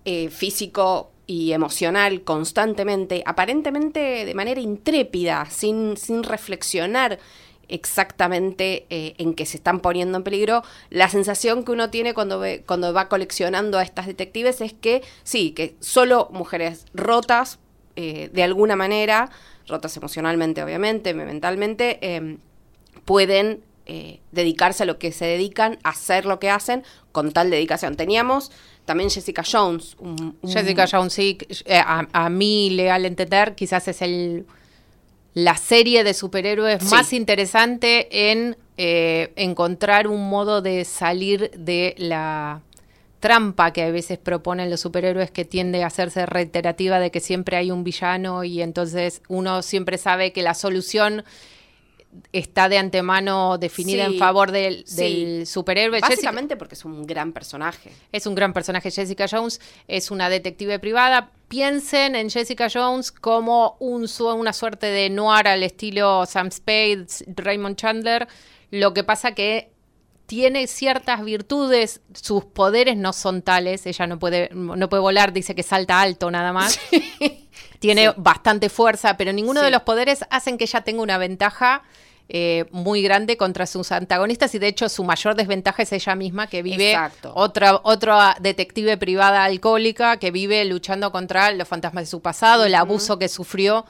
eh, 0.05 0.29
físico 0.29 1.11
y 1.27 1.51
emocional 1.51 2.23
constantemente, 2.23 3.21
aparentemente 3.25 4.25
de 4.25 4.33
manera 4.33 4.61
intrépida, 4.61 5.45
sin, 5.49 5.97
sin 5.97 6.23
reflexionar 6.23 7.19
exactamente 7.69 8.85
eh, 8.89 9.13
en 9.17 9.33
que 9.33 9.45
se 9.45 9.57
están 9.57 9.81
poniendo 9.81 10.17
en 10.17 10.23
peligro, 10.23 10.63
la 10.89 11.09
sensación 11.09 11.65
que 11.65 11.73
uno 11.73 11.89
tiene 11.89 12.13
cuando, 12.13 12.39
ve, 12.39 12.63
cuando 12.65 12.93
va 12.93 13.09
coleccionando 13.09 13.77
a 13.77 13.83
estas 13.83 14.07
detectives 14.07 14.61
es 14.61 14.73
que 14.73 15.03
sí, 15.23 15.51
que 15.51 15.75
solo 15.81 16.29
mujeres 16.31 16.85
rotas, 16.93 17.59
eh, 17.97 18.29
de 18.31 18.43
alguna 18.43 18.75
manera, 18.75 19.29
rotas 19.67 19.97
emocionalmente, 19.97 20.63
obviamente, 20.63 21.13
mentalmente, 21.13 21.99
eh, 22.01 22.37
pueden 23.03 23.63
eh, 23.87 24.19
dedicarse 24.31 24.83
a 24.83 24.85
lo 24.85 24.99
que 24.99 25.11
se 25.11 25.25
dedican, 25.25 25.79
hacer 25.83 26.25
lo 26.25 26.39
que 26.39 26.49
hacen 26.49 26.83
con 27.11 27.31
tal 27.31 27.49
dedicación. 27.49 27.95
Teníamos 27.95 28.51
también 28.85 29.09
Jessica 29.09 29.43
Jones. 29.49 29.95
un- 29.99 30.37
un- 30.41 30.51
Jessica 30.51 30.85
Jones, 30.89 31.13
sí, 31.13 31.37
eh, 31.65 31.77
a, 31.77 32.07
a 32.13 32.29
mí, 32.29 32.69
leal 32.69 33.05
entender, 33.05 33.55
quizás 33.55 33.87
es 33.87 34.01
el 34.01 34.45
la 35.33 35.55
serie 35.55 36.03
de 36.03 36.15
superhéroes 36.15 36.81
Sí. 36.83 36.89
más 36.89 37.13
interesante 37.13 38.31
en 38.31 38.57
eh, 38.77 39.33
encontrar 39.35 40.07
un 40.07 40.29
modo 40.29 40.61
de 40.63 40.83
salir 40.83 41.51
de 41.51 41.93
la 41.97 42.61
trampa 43.19 43.71
que 43.73 43.83
a 43.83 43.91
veces 43.91 44.17
proponen 44.19 44.69
los 44.69 44.79
superhéroes 44.81 45.29
que 45.31 45.45
tiende 45.45 45.83
a 45.83 45.87
hacerse 45.87 46.25
reiterativa 46.27 46.99
de 46.99 47.09
que 47.11 47.19
siempre 47.19 47.57
hay 47.57 47.69
un 47.71 47.83
villano 47.83 48.43
y 48.43 48.61
entonces 48.61 49.21
uno 49.27 49.61
siempre 49.63 49.97
sabe 49.97 50.31
que 50.33 50.41
la 50.43 50.53
solución 50.53 51.23
está 52.33 52.69
de 52.69 52.77
antemano 52.77 53.57
definida 53.57 54.05
Sí, 54.07 54.13
en 54.13 54.19
favor 54.19 54.51
del, 54.51 54.83
sí. 54.87 54.95
del 55.25 55.47
superhéroe. 55.47 55.97
Jessica- 55.99 56.09
Básicamente 56.15 56.57
porque 56.57 56.75
es 56.75 56.85
un 56.85 57.05
gran 57.05 57.33
personaje. 57.33 57.91
es 58.11 58.25
un 58.25 58.35
gran 58.35 58.53
personaje. 58.53 58.91
Jessica 58.91 59.25
Jones 59.29 59.59
es 59.87 60.11
una 60.11 60.29
detective 60.29 60.79
privada. 60.79 61.31
Piensen 61.47 62.15
en 62.15 62.29
Jessica 62.29 62.67
Jones 62.73 63.11
como 63.11 63.77
un, 63.79 64.07
una 64.19 64.53
suerte 64.53 64.87
de 64.87 65.09
noir 65.09 65.47
al 65.47 65.63
estilo 65.63 66.25
Sam 66.25 66.51
Spade, 66.51 67.07
Raymond 67.35 67.75
Chandler. 67.77 68.27
Lo 68.71 68.93
que 68.93 69.03
pasa 69.03 69.33
que 69.33 69.71
tiene 70.25 70.67
ciertas 70.67 71.23
virtudes, 71.23 72.01
sus 72.13 72.43
poderes 72.43 72.97
no 72.97 73.13
son 73.13 73.41
tales, 73.43 73.85
ella 73.85 74.07
no 74.07 74.19
puede, 74.19 74.49
no 74.53 74.89
puede 74.89 74.99
volar, 75.01 75.31
dice 75.31 75.55
que 75.55 75.63
salta 75.63 76.01
alto 76.01 76.29
nada 76.29 76.51
más. 76.51 76.77
Tiene 77.79 78.11
bastante 78.17 78.69
fuerza, 78.69 79.17
pero 79.17 79.31
ninguno 79.33 79.61
de 79.61 79.69
los 79.71 79.83
poderes 79.83 80.25
hacen 80.31 80.57
que 80.57 80.63
ella 80.65 80.81
tenga 80.81 81.01
una 81.03 81.17
ventaja 81.19 81.83
eh, 82.29 82.65
muy 82.71 83.01
grande 83.01 83.37
contra 83.37 83.65
sus 83.65 83.91
antagonistas 83.93 84.53
y 84.53 84.59
de 84.59 84.67
hecho 84.67 84.89
su 84.89 85.05
mayor 85.05 85.35
desventaja 85.35 85.83
es 85.83 85.93
ella 85.93 86.13
misma 86.15 86.47
que 86.47 86.61
vive 86.61 86.93
otra 87.33 87.79
otra 87.83 88.35
detective 88.41 88.97
privada 88.97 89.45
alcohólica 89.45 90.17
que 90.17 90.31
vive 90.31 90.65
luchando 90.65 91.13
contra 91.13 91.51
los 91.51 91.67
fantasmas 91.67 92.03
de 92.03 92.07
su 92.07 92.21
pasado, 92.21 92.65
el 92.65 92.75
abuso 92.75 93.17
que 93.17 93.29
sufrió 93.29 93.85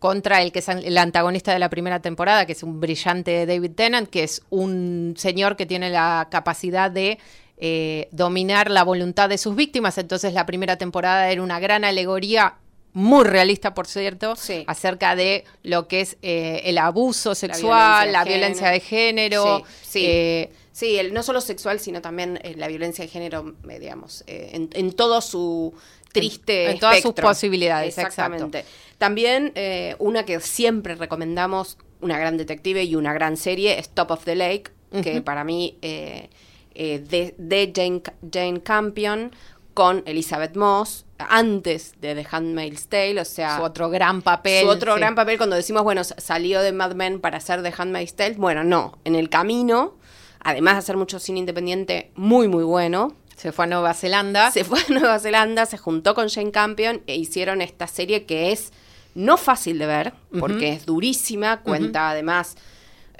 contra 0.00 0.42
el 0.42 0.50
que 0.50 0.58
es 0.58 0.68
el 0.68 0.98
antagonista 0.98 1.52
de 1.52 1.60
la 1.60 1.70
primera 1.70 2.00
temporada, 2.00 2.44
que 2.44 2.52
es 2.52 2.62
un 2.62 2.80
brillante 2.80 3.46
David 3.46 3.72
Tennant, 3.76 4.10
que 4.10 4.24
es 4.24 4.42
un 4.50 5.14
señor 5.16 5.56
que 5.56 5.66
tiene 5.66 5.90
la 5.90 6.26
capacidad 6.30 6.90
de 6.90 7.18
eh, 7.56 8.08
dominar 8.10 8.70
la 8.70 8.82
voluntad 8.82 9.28
de 9.28 9.38
sus 9.38 9.54
víctimas. 9.54 9.96
Entonces 9.98 10.32
la 10.32 10.46
primera 10.46 10.76
temporada 10.76 11.30
era 11.30 11.42
una 11.42 11.60
gran 11.60 11.84
alegoría 11.84 12.54
muy 12.92 13.24
realista, 13.24 13.74
por 13.74 13.86
cierto, 13.86 14.34
acerca 14.66 15.14
de 15.14 15.44
lo 15.62 15.86
que 15.86 16.00
es 16.00 16.16
eh, 16.22 16.62
el 16.64 16.78
abuso 16.78 17.34
sexual, 17.34 18.12
la 18.12 18.24
violencia 18.24 18.68
de 18.68 18.80
género. 18.80 19.62
Sí, 19.82 20.04
eh, 20.06 20.52
sí. 20.72 20.98
el, 20.98 21.14
no 21.14 21.22
solo 21.22 21.40
sexual, 21.40 21.78
sino 21.78 22.00
también 22.00 22.40
eh, 22.42 22.54
la 22.56 22.68
violencia 22.68 23.04
de 23.04 23.10
género, 23.10 23.54
digamos, 23.64 24.24
en, 24.26 24.92
todo 24.92 25.20
su 25.20 25.72
triste. 26.12 26.70
En, 26.70 26.78
todas 26.80 27.00
sus 27.00 27.12
posibilidades, 27.14 27.96
exactamente. 27.96 28.64
También 28.98 29.52
una 29.98 30.24
que 30.24 30.40
siempre 30.40 30.94
recomendamos, 30.96 31.78
una 32.00 32.18
gran 32.18 32.36
detective 32.36 32.82
y 32.84 32.96
una 32.96 33.12
gran 33.12 33.36
serie, 33.36 33.78
es 33.78 33.90
Top 33.90 34.10
of 34.10 34.24
the 34.24 34.34
Lake, 34.34 34.72
que 35.02 35.22
para 35.22 35.44
mí, 35.44 35.78
de, 35.80 36.28
de 36.74 37.72
Jane, 37.74 38.02
Jane 38.32 38.62
Campion 38.62 39.30
con 39.74 40.02
Elizabeth 40.06 40.56
Moss 40.56 41.04
antes 41.28 41.94
de 42.00 42.14
The 42.14 42.26
Handmaid's 42.30 42.88
Tale, 42.88 43.20
o 43.20 43.24
sea... 43.24 43.56
Su 43.56 43.62
otro 43.62 43.90
gran 43.90 44.22
papel. 44.22 44.64
Su 44.64 44.70
otro 44.70 44.94
gran 44.94 45.14
papel 45.14 45.36
cuando 45.36 45.56
decimos, 45.56 45.82
bueno, 45.82 46.02
salió 46.04 46.62
de 46.62 46.72
Mad 46.72 46.94
Men 46.94 47.20
para 47.20 47.38
hacer 47.38 47.62
The 47.62 47.72
Handmaid's 47.76 48.14
Tale. 48.14 48.34
Bueno, 48.36 48.64
no, 48.64 48.98
en 49.04 49.14
el 49.14 49.28
camino, 49.28 49.96
además 50.40 50.74
de 50.74 50.78
hacer 50.78 50.96
mucho 50.96 51.18
cine 51.18 51.40
independiente 51.40 52.10
muy, 52.14 52.48
muy 52.48 52.64
bueno. 52.64 53.14
Se 53.36 53.52
fue 53.52 53.64
a 53.64 53.68
Nueva 53.68 53.94
Zelanda. 53.94 54.50
Se 54.50 54.64
fue 54.64 54.80
a 54.80 54.92
Nueva 54.92 55.18
Zelanda, 55.18 55.66
se 55.66 55.78
juntó 55.78 56.14
con 56.14 56.28
Jane 56.28 56.50
Campion 56.50 57.02
e 57.06 57.16
hicieron 57.16 57.62
esta 57.62 57.86
serie 57.86 58.24
que 58.26 58.52
es 58.52 58.72
no 59.14 59.36
fácil 59.36 59.78
de 59.78 59.86
ver, 59.86 60.12
porque 60.38 60.72
es 60.72 60.86
durísima, 60.86 61.60
cuenta 61.60 62.10
además... 62.10 62.56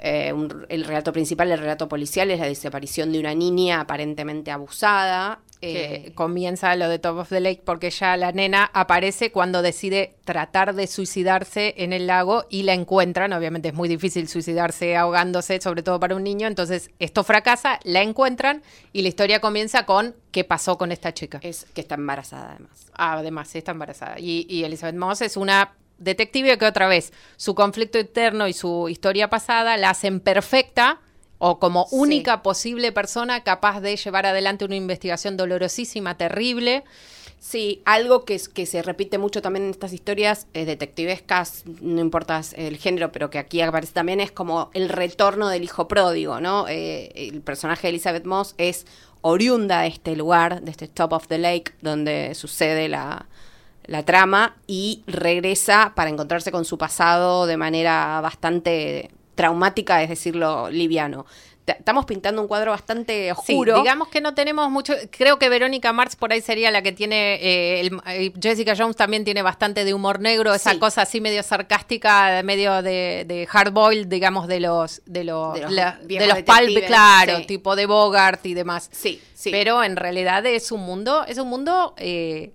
Eh, 0.03 0.33
el 0.69 0.83
relato 0.83 1.13
principal, 1.13 1.51
el 1.51 1.59
relato 1.59 1.87
policial, 1.87 2.31
es 2.31 2.39
la 2.39 2.47
desaparición 2.47 3.11
de 3.11 3.19
una 3.19 3.35
niña 3.35 3.81
aparentemente 3.81 4.49
abusada 4.49 5.41
eh, 5.61 6.11
comienza 6.15 6.75
lo 6.75 6.89
de 6.89 6.97
Top 6.97 7.17
of 7.17 7.29
the 7.29 7.39
Lake 7.39 7.61
porque 7.63 7.91
ya 7.91 8.17
la 8.17 8.31
nena 8.31 8.69
aparece 8.73 9.31
cuando 9.31 9.61
decide 9.61 10.15
tratar 10.25 10.73
de 10.73 10.87
suicidarse 10.87 11.75
en 11.77 11.93
el 11.93 12.07
lago 12.07 12.45
y 12.49 12.63
la 12.63 12.73
encuentran. 12.73 13.31
Obviamente 13.33 13.69
es 13.69 13.73
muy 13.73 13.87
difícil 13.87 14.27
suicidarse 14.27 14.97
ahogándose, 14.97 15.61
sobre 15.61 15.83
todo 15.83 15.99
para 15.99 16.15
un 16.15 16.23
niño. 16.23 16.47
Entonces 16.47 16.89
esto 16.99 17.23
fracasa, 17.23 17.79
la 17.83 18.01
encuentran 18.01 18.63
y 18.91 19.03
la 19.03 19.09
historia 19.09 19.39
comienza 19.39 19.85
con 19.85 20.15
qué 20.31 20.43
pasó 20.43 20.77
con 20.77 20.91
esta 20.91 21.13
chica. 21.13 21.39
Es 21.43 21.65
que 21.73 21.81
está 21.81 21.95
embarazada 21.95 22.51
además. 22.51 22.91
Ah, 22.93 23.13
además, 23.19 23.55
está 23.55 23.71
embarazada. 23.71 24.19
Y, 24.19 24.47
y 24.49 24.63
Elizabeth 24.63 24.95
Moss 24.95 25.21
es 25.21 25.37
una 25.37 25.75
detective 25.99 26.57
que 26.57 26.65
otra 26.65 26.87
vez 26.87 27.13
su 27.37 27.53
conflicto 27.55 27.99
interno 27.99 28.47
y 28.47 28.53
su 28.53 28.89
historia 28.89 29.29
pasada 29.29 29.77
la 29.77 29.91
hacen 29.91 30.19
perfecta 30.19 30.99
o 31.43 31.57
como 31.57 31.87
única 31.89 32.43
posible 32.43 32.91
persona 32.91 33.43
capaz 33.43 33.81
de 33.81 33.97
llevar 33.97 34.27
adelante 34.27 34.63
una 34.63 34.75
investigación 34.75 35.37
dolorosísima, 35.37 36.15
terrible. 36.15 36.83
Sí, 37.39 37.81
algo 37.83 38.25
que, 38.25 38.39
que 38.53 38.67
se 38.67 38.83
repite 38.83 39.17
mucho 39.17 39.41
también 39.41 39.65
en 39.65 39.71
estas 39.71 39.91
historias 39.91 40.45
eh, 40.53 40.65
detectivescas, 40.65 41.63
no 41.81 41.99
importa 41.99 42.41
el 42.53 42.77
género, 42.77 43.11
pero 43.11 43.31
que 43.31 43.39
aquí 43.39 43.59
aparece 43.59 43.91
también, 43.91 44.19
es 44.19 44.31
como 44.31 44.69
el 44.75 44.87
retorno 44.87 45.49
del 45.49 45.63
hijo 45.63 45.87
pródigo, 45.87 46.39
¿no? 46.39 46.67
Eh, 46.67 47.11
el 47.15 47.41
personaje 47.41 47.87
de 47.87 47.89
Elizabeth 47.89 48.25
Moss 48.25 48.53
es 48.59 48.85
oriunda 49.21 49.81
de 49.81 49.87
este 49.87 50.15
lugar, 50.15 50.61
de 50.61 50.69
este 50.69 50.87
Top 50.87 51.13
of 51.13 51.27
the 51.27 51.39
Lake, 51.39 51.73
donde 51.81 52.35
sucede 52.35 52.87
la, 52.87 53.25
la 53.87 54.05
trama, 54.05 54.57
y 54.67 55.01
regresa 55.07 55.93
para 55.95 56.11
encontrarse 56.11 56.51
con 56.51 56.65
su 56.65 56.77
pasado 56.77 57.47
de 57.47 57.57
manera 57.57 58.21
bastante 58.21 59.09
traumática, 59.41 60.03
es 60.03 60.09
decirlo 60.09 60.69
liviano. 60.69 61.25
Estamos 61.65 62.05
pintando 62.05 62.41
un 62.41 62.47
cuadro 62.47 62.71
bastante 62.71 63.31
oscuro. 63.31 63.77
digamos 63.77 64.09
que 64.09 64.21
no 64.21 64.33
tenemos 64.33 64.69
mucho. 64.69 64.93
Creo 65.09 65.39
que 65.39 65.47
Verónica 65.47 65.93
Marx 65.93 66.15
por 66.15 66.31
ahí 66.31 66.41
sería 66.41 66.69
la 66.69 66.81
que 66.81 66.91
tiene. 66.91 67.35
Eh, 67.35 67.89
eh, 68.07 68.33
Jessica 68.39 68.75
Jones 68.77 68.95
también 68.95 69.23
tiene 69.23 69.41
bastante 69.41 69.85
de 69.85 69.93
humor 69.93 70.19
negro, 70.19 70.53
esa 70.53 70.77
cosa 70.79 71.03
así 71.03 71.21
medio 71.21 71.41
sarcástica, 71.43 72.41
medio 72.43 72.81
de, 72.81 73.25
de 73.27 73.47
hard 73.51 73.71
boiled, 73.71 74.07
digamos, 74.07 74.47
de 74.47 74.59
los 74.59 75.01
de 75.05 75.23
los, 75.23 75.53
de 75.53 75.63
los, 75.63 76.43
pulp, 76.43 76.85
claro, 76.85 77.45
tipo 77.45 77.75
de 77.75 77.85
Bogart 77.85 78.45
y 78.45 78.53
demás. 78.53 78.89
Sí, 78.91 79.21
sí. 79.33 79.49
Pero 79.49 79.83
en 79.83 79.95
realidad 79.95 80.45
es 80.45 80.71
un 80.71 80.81
mundo, 80.81 81.25
es 81.27 81.37
un 81.37 81.47
mundo 81.47 81.93
eh, 81.97 82.51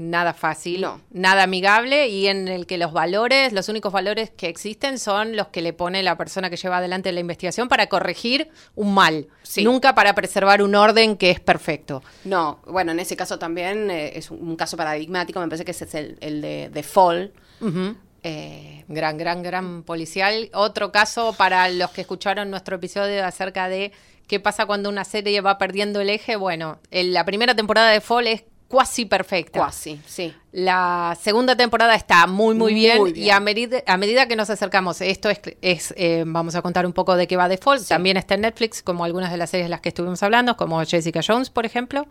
nada 0.00 0.32
fácil, 0.32 0.86
nada 1.10 1.42
amigable 1.42 2.08
y 2.08 2.26
en 2.26 2.48
el 2.48 2.66
que 2.66 2.78
los 2.78 2.90
valores, 2.92 3.52
los 3.52 3.68
únicos 3.68 3.92
valores 3.92 4.30
que 4.30 4.48
existen 4.48 4.98
son 4.98 5.36
los 5.36 5.48
que 5.48 5.60
le 5.60 5.74
pone 5.74 6.02
la 6.02 6.16
persona 6.16 6.48
que 6.48 6.56
lleva 6.56 6.78
adelante 6.78 7.12
la 7.12 7.20
investigación 7.20 7.68
para 7.68 7.86
corregir 7.88 8.48
un 8.74 8.94
mal, 8.94 9.28
nunca 9.58 9.94
para 9.94 10.14
preservar 10.14 10.62
un 10.62 10.74
orden 10.74 11.18
que 11.18 11.30
es 11.30 11.38
perfecto. 11.38 12.02
No, 12.24 12.60
bueno, 12.66 12.92
en 12.92 13.00
ese 13.00 13.14
caso 13.14 13.38
también 13.38 13.90
eh, 13.90 14.12
es 14.16 14.30
un 14.30 14.56
caso 14.56 14.78
paradigmático, 14.78 15.38
me 15.38 15.48
parece 15.48 15.66
que 15.66 15.72
ese 15.72 15.84
es 15.84 15.94
el, 15.94 16.40
de, 16.40 16.70
de 16.72 16.82
Fall. 16.82 17.32
Eh, 18.22 18.84
gran, 18.88 19.18
gran, 19.18 19.42
gran 19.42 19.82
policial. 19.82 20.50
Otro 20.54 20.92
caso 20.92 21.34
para 21.36 21.68
los 21.68 21.90
que 21.90 22.02
escucharon 22.02 22.50
nuestro 22.50 22.76
episodio 22.76 23.24
acerca 23.24 23.68
de 23.68 23.92
qué 24.26 24.40
pasa 24.40 24.64
cuando 24.64 24.88
una 24.88 25.04
serie 25.04 25.40
va 25.42 25.58
perdiendo 25.58 26.00
el 26.00 26.08
eje. 26.08 26.36
Bueno, 26.36 26.78
la 26.90 27.24
primera 27.24 27.54
temporada 27.54 27.90
de 27.90 28.00
Fall 28.00 28.26
es 28.28 28.44
cuasi 28.70 29.04
perfecta. 29.04 29.58
Cuasi, 29.58 30.00
sí. 30.06 30.32
La 30.52 31.18
segunda 31.20 31.56
temporada 31.56 31.96
está 31.96 32.28
muy, 32.28 32.54
muy 32.54 32.72
bien, 32.72 33.12
y 33.16 33.30
a, 33.30 33.40
medida, 33.40 33.82
a 33.84 33.96
medida 33.96 34.28
que 34.28 34.36
nos 34.36 34.48
acercamos, 34.48 35.00
esto 35.00 35.28
es, 35.28 35.40
es 35.60 35.92
eh, 35.96 36.22
vamos 36.24 36.54
a 36.54 36.62
contar 36.62 36.86
un 36.86 36.92
poco 36.92 37.16
de 37.16 37.26
qué 37.26 37.36
va 37.36 37.48
Default, 37.48 37.88
también 37.88 38.16
está 38.16 38.34
en 38.34 38.42
Netflix, 38.42 38.80
como 38.80 39.04
algunas 39.04 39.32
de 39.32 39.38
las 39.38 39.50
series 39.50 39.66
de 39.66 39.70
las 39.70 39.80
que 39.80 39.88
estuvimos 39.88 40.22
hablando, 40.22 40.56
como 40.56 40.84
Jessica 40.84 41.20
Jones, 41.26 41.50
por 41.50 41.66
ejemplo. 41.66 42.06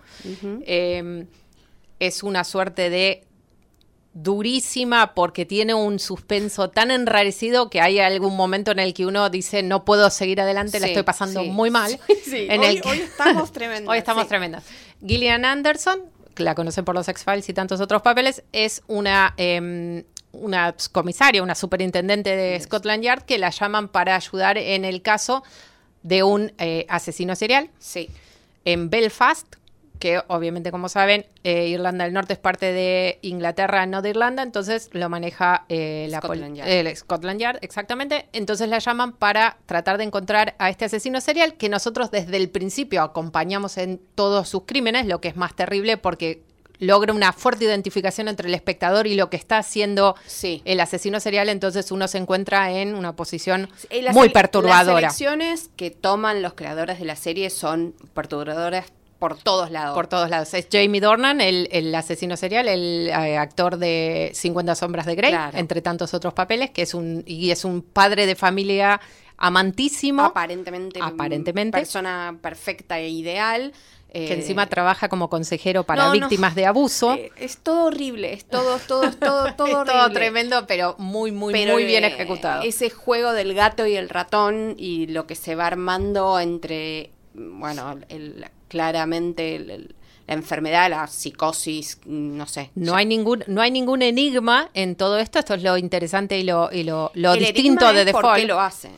Em, 0.65 1.27
es 1.97 2.23
una 2.23 2.43
suerte 2.43 2.89
de 2.89 3.23
durísima 4.13 5.13
porque 5.13 5.45
tiene 5.45 5.73
un 5.73 5.97
suspenso 5.97 6.69
tan 6.69 6.91
enrarecido 6.91 7.69
que 7.69 7.79
hay 7.79 7.99
algún 7.99 8.35
momento 8.35 8.71
en 8.71 8.79
el 8.79 8.93
que 8.93 9.05
uno 9.05 9.29
dice 9.29 9.63
no 9.63 9.85
puedo 9.85 10.09
seguir 10.09 10.41
adelante, 10.41 10.81
la 10.81 10.87
estoy 10.87 11.03
pasando 11.03 11.45
muy 11.45 11.71
mal. 11.71 11.97
En 12.31 12.59
hoy, 12.59 12.81
hoy, 12.85 12.99
estamos 12.99 13.51
tremendos. 13.51 13.89
hoy 13.91 13.97
estamos 13.97 14.27
tremendos. 14.27 14.63
Gillian 15.05 15.45
Anderson, 15.45 16.01
la 16.37 16.55
conocen 16.55 16.85
por 16.85 16.95
los 16.95 17.07
X-Files 17.07 17.47
y 17.49 17.53
tantos 17.53 17.81
otros 17.81 18.01
papeles, 18.01 18.43
es 18.51 18.81
una, 18.87 19.33
eh, 19.37 20.03
una 20.31 20.75
comisaria, 20.91 21.43
una 21.43 21.55
superintendente 21.55 22.35
de 22.35 22.59
Scotland 22.59 23.03
Yard 23.03 23.23
que 23.23 23.37
la 23.37 23.49
llaman 23.49 23.87
para 23.87 24.15
ayudar 24.15 24.57
en 24.57 24.85
el 24.85 25.01
caso 25.01 25.43
de 26.03 26.23
un 26.23 26.53
eh, 26.57 26.85
asesino 26.89 27.35
serial. 27.35 27.69
Sí. 27.79 28.09
En 28.65 28.89
Belfast, 28.89 29.55
que 29.99 30.21
obviamente, 30.27 30.71
como 30.71 30.89
saben, 30.89 31.25
eh, 31.43 31.67
Irlanda 31.67 32.05
del 32.05 32.13
Norte 32.13 32.33
es 32.33 32.39
parte 32.39 32.71
de 32.71 33.19
Inglaterra, 33.21 33.85
no 33.85 34.01
de 34.01 34.11
Irlanda, 34.11 34.43
entonces 34.43 34.89
lo 34.93 35.09
maneja 35.09 35.65
eh, 35.67 36.07
la 36.09 36.19
Scotland 36.19 36.55
Yard. 36.55 36.69
el 36.69 36.95
Scotland 36.95 37.39
Yard, 37.39 37.59
exactamente. 37.61 38.27
Entonces 38.31 38.69
la 38.69 38.79
llaman 38.79 39.11
para 39.11 39.57
tratar 39.65 39.97
de 39.97 40.05
encontrar 40.05 40.55
a 40.57 40.69
este 40.69 40.85
asesino 40.85 41.19
serial 41.19 41.55
que 41.55 41.67
nosotros 41.67 42.11
desde 42.11 42.37
el 42.37 42.49
principio 42.49 43.03
acompañamos 43.03 43.77
en 43.77 43.99
todos 44.15 44.47
sus 44.47 44.63
crímenes, 44.63 45.05
lo 45.05 45.19
que 45.19 45.27
es 45.27 45.35
más 45.35 45.55
terrible 45.55 45.97
porque 45.97 46.43
logra 46.79 47.13
una 47.13 47.33
fuerte 47.33 47.65
identificación 47.65 48.29
entre 48.29 48.47
el 48.47 48.53
espectador 48.53 49.05
y 49.05 49.15
lo 49.15 49.29
que 49.29 49.35
está 49.35 49.57
haciendo 49.57 50.15
el 50.63 50.79
asesino 50.79 51.19
serial, 51.19 51.49
entonces 51.49 51.91
uno 51.91 52.07
se 52.07 52.17
encuentra 52.17 52.71
en 52.71 52.95
una 52.95 53.17
posición 53.17 53.69
muy 54.13 54.29
perturbadora. 54.29 55.01
Las 55.01 55.19
elecciones 55.19 55.69
que 55.75 55.91
toman 55.91 56.41
los 56.41 56.53
creadores 56.53 56.99
de 56.99 57.05
la 57.05 57.17
serie 57.17 57.49
son 57.49 57.93
perturbadoras 58.13 58.85
por 59.19 59.37
todos 59.37 59.69
lados. 59.69 59.93
Por 59.95 60.07
todos 60.07 60.29
lados. 60.29 60.53
Es 60.53 60.67
Jamie 60.71 61.01
Dornan, 61.01 61.41
el, 61.41 61.93
asesino 61.93 62.37
serial, 62.37 62.67
el 62.69 63.09
eh, 63.09 63.37
actor 63.37 63.77
de 63.77 64.31
50 64.33 64.75
sombras 64.75 65.05
de 65.05 65.15
Grey, 65.15 65.35
entre 65.53 65.81
tantos 65.81 66.13
otros 66.13 66.33
papeles, 66.33 66.71
que 66.71 66.81
es 66.83 66.93
un 66.93 67.23
y 67.27 67.51
es 67.51 67.65
un 67.65 67.81
padre 67.81 68.25
de 68.25 68.35
familia 68.35 68.99
amantísimo. 69.37 70.23
Aparentemente. 70.23 70.99
Aparentemente. 71.01 71.77
Persona 71.77 72.37
perfecta 72.41 72.99
e 72.99 73.09
ideal. 73.09 73.73
eh, 74.11 74.25
que 74.25 74.33
encima 74.33 74.65
trabaja 74.67 75.07
como 75.07 75.29
consejero 75.29 75.83
para 75.83 76.05
no, 76.05 76.07
no. 76.07 76.19
víctimas 76.19 76.55
de 76.55 76.65
abuso. 76.65 77.13
eh, 77.13 77.31
es 77.37 77.57
todo 77.57 77.85
horrible, 77.85 78.33
es 78.33 78.45
todo, 78.45 78.79
todo, 78.79 79.03
es 79.03 79.19
todo, 79.19 79.53
todo 79.57 79.67
es 79.67 79.73
horrible. 79.75 79.99
todo 79.99 80.11
tremendo, 80.11 80.65
pero 80.67 80.95
muy, 80.97 81.31
muy, 81.31 81.53
Pero, 81.53 81.73
muy 81.73 81.83
bien 81.85 82.03
eh, 82.03 82.07
ejecutado. 82.07 82.63
Ese 82.63 82.89
juego 82.89 83.33
del 83.33 83.53
gato 83.53 83.85
y 83.85 83.95
el 83.95 84.09
ratón 84.09 84.73
y 84.77 85.05
lo 85.07 85.27
que 85.27 85.35
se 85.35 85.53
va 85.55 85.67
armando 85.67 86.39
entre, 86.39 87.11
bueno, 87.35 87.99
el- 88.09 88.45
claramente 88.69 89.57
el- 89.57 89.69
el- 89.69 89.95
la 90.27 90.35
enfermedad, 90.35 90.89
la 90.91 91.07
psicosis, 91.07 91.97
no 92.05 92.45
sé. 92.45 92.69
No 92.75 92.95
hay 92.95 93.05
ningún, 93.07 93.43
no 93.47 93.61
hay 93.61 93.71
ningún 93.71 94.01
enigma 94.03 94.69
en 94.75 94.95
todo 94.95 95.17
esto. 95.17 95.39
Esto 95.39 95.55
es 95.55 95.63
lo 95.63 95.75
interesante 95.77 96.37
y 96.37 96.43
lo, 96.43 96.71
y 96.71 96.83
lo, 96.83 97.11
lo 97.15 97.33
El 97.33 97.39
distinto 97.39 97.91
de 97.91 98.05
The 98.05 98.11
¿Por 98.11 98.35
qué 98.35 98.45
lo 98.45 98.59
hace? 98.61 98.91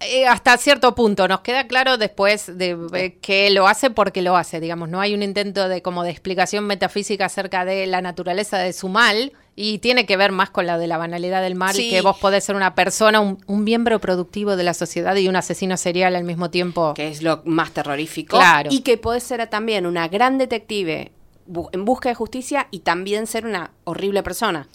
Eh, 0.00 0.26
hasta 0.26 0.56
cierto 0.58 0.94
punto, 0.94 1.26
nos 1.28 1.40
queda 1.40 1.66
claro 1.66 1.96
después 1.96 2.56
de 2.58 2.76
eh, 2.94 3.16
que 3.20 3.50
lo 3.50 3.66
hace 3.66 3.90
porque 3.90 4.22
lo 4.22 4.36
hace, 4.36 4.60
digamos, 4.60 4.88
no 4.88 5.00
hay 5.00 5.14
un 5.14 5.22
intento 5.22 5.68
de 5.68 5.82
como 5.82 6.02
de 6.04 6.10
explicación 6.10 6.66
metafísica 6.66 7.24
acerca 7.26 7.64
de 7.64 7.86
la 7.86 8.00
naturaleza 8.02 8.58
de 8.58 8.72
su 8.74 8.88
mal 8.88 9.32
y 9.56 9.78
tiene 9.78 10.04
que 10.06 10.16
ver 10.16 10.32
más 10.32 10.50
con 10.50 10.66
la 10.66 10.78
de 10.78 10.86
la 10.86 10.96
banalidad 10.98 11.40
del 11.42 11.54
mal, 11.54 11.74
Sí. 11.74 11.90
que 11.90 12.00
vos 12.00 12.18
podés 12.18 12.42
ser 12.44 12.56
una 12.56 12.74
persona, 12.74 13.20
un, 13.20 13.38
un 13.46 13.62
miembro 13.64 14.00
productivo 14.00 14.56
de 14.56 14.64
la 14.64 14.74
sociedad 14.74 15.14
y 15.16 15.28
un 15.28 15.36
asesino 15.36 15.76
serial 15.76 16.16
al 16.16 16.24
mismo 16.24 16.50
tiempo. 16.50 16.94
que 16.94 17.08
es 17.08 17.22
lo 17.22 17.42
más 17.44 17.70
terrorífico. 17.72 18.36
Claro. 18.36 18.70
Y 18.72 18.80
que 18.80 18.98
puede 18.98 19.20
ser 19.20 19.46
también 19.48 19.86
una 19.86 20.08
gran 20.08 20.38
detective 20.38 21.12
bu- 21.48 21.68
en 21.72 21.84
busca 21.84 22.08
de 22.08 22.14
justicia 22.16 22.66
y 22.70 22.80
también 22.80 23.26
ser 23.26 23.46
una 23.46 23.70
horrible 23.84 24.22
persona. 24.22 24.66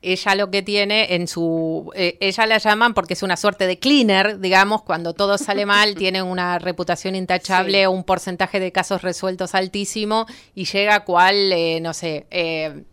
ella 0.00 0.36
lo 0.36 0.48
que 0.48 0.62
tiene 0.62 1.16
en 1.16 1.26
su 1.26 1.90
eh, 1.96 2.16
ella 2.20 2.46
la 2.46 2.58
llaman 2.58 2.94
porque 2.94 3.14
es 3.14 3.24
una 3.24 3.36
suerte 3.36 3.66
de 3.66 3.80
cleaner 3.80 4.38
digamos 4.38 4.82
cuando 4.82 5.12
todo 5.12 5.38
sale 5.38 5.66
mal 5.74 5.96
tiene 5.96 6.22
una 6.22 6.60
reputación 6.60 7.16
intachable 7.16 7.80
Sí. 7.80 7.86
un 7.86 8.04
porcentaje 8.04 8.60
de 8.60 8.70
casos 8.70 9.02
resueltos 9.02 9.56
altísimo 9.56 10.26
y 10.54 10.66
llega 10.66 11.00
cual 11.04 11.34
eh, 11.52 11.80
no 11.80 11.94
sé 11.94 12.26
eh, 12.30 12.84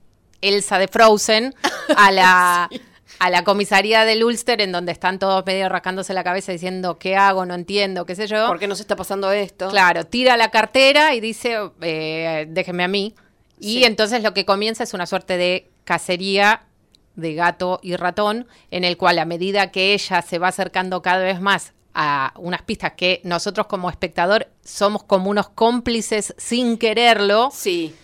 Elsa 0.42 0.80
de 0.80 0.88
Frozen 0.88 1.54
a 1.98 2.12
la 2.12 2.70
a 3.18 3.30
la 3.30 3.44
comisaría 3.44 4.04
del 4.04 4.24
Ulster 4.24 4.60
en 4.62 4.72
donde 4.72 4.92
están 4.92 5.20
todos 5.20 5.46
medio 5.46 5.70
rascándose 5.70 6.14
la 6.14 6.24
cabeza 6.24 6.52
diciendo 6.52 6.98
qué 7.00 7.16
hago 7.16 7.46
no 7.46 7.54
entiendo 7.54 8.06
qué 8.06 8.16
sé 8.16 8.28
yo 8.28 8.48
¿Por 8.48 8.60
qué 8.60 8.68
nos 8.68 8.80
está 8.80 8.96
pasando 8.96 9.32
esto? 9.32 9.70
Claro, 9.70 10.06
tira 10.06 10.36
la 10.38 10.52
cartera 10.52 11.14
y 11.16 11.22
dice, 11.22 11.58
eh, 11.82 12.46
déjeme 12.50 12.84
a 12.84 12.88
mí. 12.88 13.16
Y 13.60 13.86
entonces 13.86 14.22
lo 14.22 14.34
que 14.34 14.46
comienza 14.46 14.84
es 14.84 14.94
una 14.94 15.06
suerte 15.06 15.38
de 15.38 15.70
cacería 15.86 16.64
de 17.16 17.34
gato 17.34 17.80
y 17.82 17.96
ratón, 17.96 18.48
en 18.72 18.84
el 18.84 18.98
cual 18.98 19.20
a 19.20 19.26
medida 19.26 19.72
que 19.72 19.94
ella 19.94 20.22
se 20.22 20.38
va 20.40 20.50
acercando 20.50 21.02
cada 21.02 21.24
vez 21.24 21.40
más 21.40 21.74
a 21.94 22.34
unas 22.36 22.62
pistas 22.64 22.94
que 22.98 23.22
nosotros 23.24 23.68
como 23.68 23.90
espectador 23.90 24.50
somos 24.64 25.04
como 25.04 25.30
unos 25.30 25.50
cómplices 25.50 26.36
sin 26.38 26.78
quererlo, 26.78 27.50
Sí. 27.54 27.96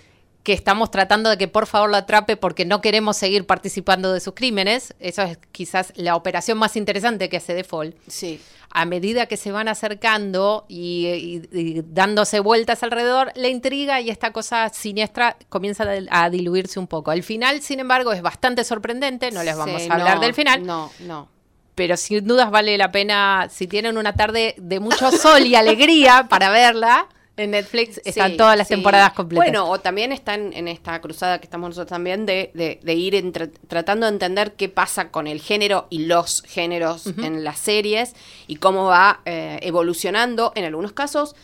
Que 0.44 0.54
estamos 0.54 0.90
tratando 0.90 1.30
de 1.30 1.38
que 1.38 1.48
por 1.48 1.68
favor 1.68 1.90
lo 1.92 1.98
atrape 1.98 2.36
porque 2.36 2.66
no 2.66 2.82
queremos 2.82 3.16
seguir 3.18 3.46
participando 3.46 4.12
de 4.12 4.20
sus 4.20 4.34
crímenes. 4.34 4.96
Eso 5.00 5.22
es 5.22 5.38
quizás 5.52 5.94
la 5.96 6.16
operación 6.16 6.58
más 6.58 6.76
interesante 6.76 7.30
que 7.30 7.38
hace 7.38 7.64
Fall 7.64 7.94
Sí. 8.08 8.42
a 8.72 8.86
medida 8.86 9.28
que 9.28 9.38
se 9.38 9.52
van 9.52 9.68
acercando 9.68 10.66
y, 10.68 11.08
y- 11.54 11.58
y 11.60 11.82
dándose 11.86 12.40
vueltas 12.40 12.82
alrededor, 12.82 13.32
la 13.36 13.50
intriga 13.50 14.02
y 14.02 14.10
esta 14.10 14.32
cosa 14.32 14.70
siniestra 14.70 15.38
comienza 15.50 15.84
a, 16.10 16.24
a 16.24 16.30
diluirse 16.32 16.80
un 16.80 16.88
poco. 16.88 17.12
El 17.12 17.22
final, 17.22 17.62
sin 17.62 17.80
embargo, 17.80 18.12
es 18.12 18.24
bastante 18.24 18.64
sorprendente, 18.64 19.30
no 19.32 19.44
les 19.44 19.56
vamos 19.56 19.82
Sí, 19.82 19.90
a 19.90 19.94
hablar 19.94 20.16
no, 20.16 20.22
del 20.22 20.34
final, 20.34 20.66
No, 20.66 20.92
no. 21.02 21.28
pero 21.76 21.98
sin 21.98 22.26
dudas 22.26 22.50
vale 22.50 22.78
la 22.80 22.92
pena, 22.92 23.48
si 23.52 23.68
tienen 23.68 23.96
una 23.98 24.14
tarde 24.14 24.56
de 24.58 24.80
mucho 24.80 25.12
sol 25.12 25.46
y 25.46 25.54
alegría 25.54 26.26
para 26.30 26.50
verla, 26.50 27.08
en 27.38 27.52
Netflix 27.52 28.02
están 28.06 28.32
Sí, 28.32 28.38
todas 28.38 28.58
las 28.58 28.68
sí. 28.68 28.76
temporadas 28.76 29.14
completas. 29.14 29.46
Bueno, 29.46 29.70
o 29.70 29.80
también 29.80 30.12
están 30.12 30.54
en 30.54 30.68
esta 30.68 31.00
cruzada 31.02 31.40
que 31.40 31.46
estamos 31.46 31.70
nosotros 31.70 31.90
también 31.90 32.26
de, 32.26 32.52
de- 32.54 32.80
de 32.84 32.94
ir 32.94 33.16
entre- 33.16 33.48
tratando 33.48 34.06
de 34.06 34.12
entender 34.14 34.54
qué 34.54 34.70
pasa 34.70 35.10
con 35.10 35.28
el 35.28 35.42
género 35.42 35.88
y 35.90 36.06
los 36.06 36.44
géneros 36.44 37.08
en 37.08 37.44
las 37.44 37.58
series 37.60 38.14
y 38.48 38.58
cómo 38.58 38.86
va 38.86 39.22
eh, 39.26 39.60
evolucionando 39.64 40.52
en 40.56 40.66
algunos 40.66 40.92
casos. 40.92 41.36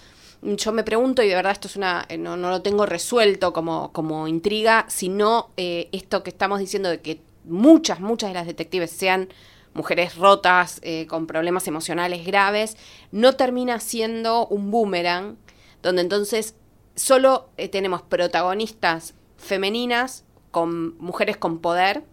Yo 0.43 0.71
me 0.71 0.83
pregunto, 0.83 1.23
y 1.23 1.29
de 1.29 1.35
verdad 1.35 1.53
esto 1.53 1.67
es 1.67 1.75
una, 1.77 2.05
eh, 2.09 2.17
no, 2.17 2.37
no 2.37 2.49
lo 2.51 2.61
tengo 2.61 2.85
resuelto 2.85 3.53
como, 3.53 3.91
como 3.91 4.27
intriga, 4.27 4.85
sino 4.87 5.49
eh, 5.57 5.89
esto 5.93 6.21
que 6.21 6.29
estamos 6.29 6.59
diciendo 6.59 6.89
de 6.89 6.99
que 7.01 7.21
muchas, 7.45 7.99
muchas 8.01 8.29
de 8.29 8.33
las 8.35 8.45
detectives 8.45 8.91
sean 8.91 9.29
mujeres 9.73 10.15
rotas, 10.15 10.79
eh, 10.83 11.07
con 11.07 11.25
problemas 11.27 11.67
emocionales 11.67 12.25
graves, 12.25 12.77
no 13.11 13.33
termina 13.33 13.79
siendo 13.79 14.45
un 14.47 14.69
boomerang, 14.69 15.37
donde 15.81 16.01
entonces 16.01 16.55
solo 16.95 17.49
eh, 17.57 17.69
tenemos 17.69 18.01
protagonistas 18.01 19.13
femeninas 19.37 20.23
con 20.51 20.97
mujeres 20.97 21.37
con 21.37 21.59
poder 21.59 22.03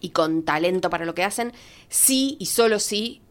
y 0.00 0.10
con 0.10 0.42
talento 0.42 0.90
para 0.90 1.04
lo 1.04 1.14
que 1.14 1.24
hacen, 1.24 1.52
sí 1.88 2.36
y 2.38 2.46
solo 2.46 2.78
sí 2.78 3.22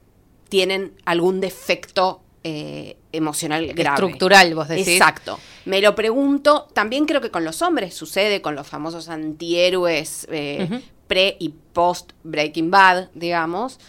tienen 0.50 0.94
algún 1.06 1.40
defecto 1.40 2.22
eh, 2.44 2.98
emocional 3.12 3.68
grave. 3.68 3.96
Estructural, 3.96 4.56
vos 4.56 4.68
decís. 4.68 4.88
Exacto. 4.88 5.40
Me 5.66 5.80
lo 5.80 5.94
pregunto, 5.94 6.68
también 6.74 7.06
creo 7.06 7.22
que 7.22 7.30
con 7.30 7.46
los 7.46 7.62
hombres 7.62 7.94
sucede, 7.94 8.42
con 8.42 8.56
los 8.56 8.68
famosos 8.68 9.10
antihéroes 9.10 10.28
eh, 10.32 10.82
pre 11.08 11.38
y 11.40 11.50
post 11.50 12.14
Breaking 12.24 12.72
Bad, 12.72 13.10
digamos. 13.14 13.80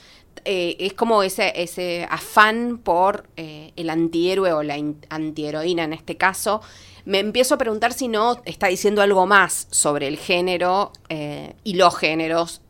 Eh, 0.45 0.77
es 0.81 0.95
como 0.95 1.23
ese, 1.23 1.53
ese 1.57 2.07
afán 2.11 2.79
por 2.79 3.29
eh, 3.37 3.73
el 3.77 3.91
antihéroe 3.91 4.53
o 4.53 4.63
la 4.63 4.77
antiheroína 5.09 5.85
en 5.85 5.93
este 5.93 6.17
caso. 6.17 6.61
Me 7.05 7.19
empiezo 7.19 7.55
a 7.55 7.59
preguntar 7.59 7.93
si 7.93 8.09
no 8.09 8.41
está 8.45 8.69
diciendo 8.69 9.03
algo 9.03 9.27
más 9.27 9.67
sobre 9.71 10.09
el 10.09 10.19
género 10.19 10.93
eh, 11.09 11.55
y 11.65 11.75
los 11.75 11.97
géneros. 11.97 12.61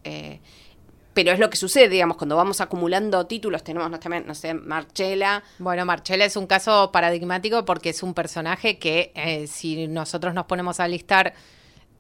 pero 1.15 1.33
es 1.33 1.39
lo 1.39 1.51
que 1.51 1.57
sucede, 1.59 1.91
digamos, 1.91 2.17
cuando 2.17 2.37
vamos 2.37 2.63
acumulando 2.63 3.27
títulos, 3.27 3.63
tenemos, 3.63 3.91
no, 3.91 4.01
también, 4.01 4.25
no 4.27 4.35
sé, 4.35 4.55
Marchela, 4.55 5.43
Bueno, 5.59 5.85
Marchella 5.85 6.25
es 6.25 6.37
un 6.37 6.47
caso 6.47 6.91
paradigmático 6.91 7.67
porque 7.67 7.91
es 7.91 8.03
un 8.03 8.15
personaje 8.15 8.79
que 8.79 9.47
si 9.51 9.89
nosotros 9.89 10.33
nos 10.33 10.47
ponemos 10.47 10.81
a 10.81 10.89
listar 10.89 11.35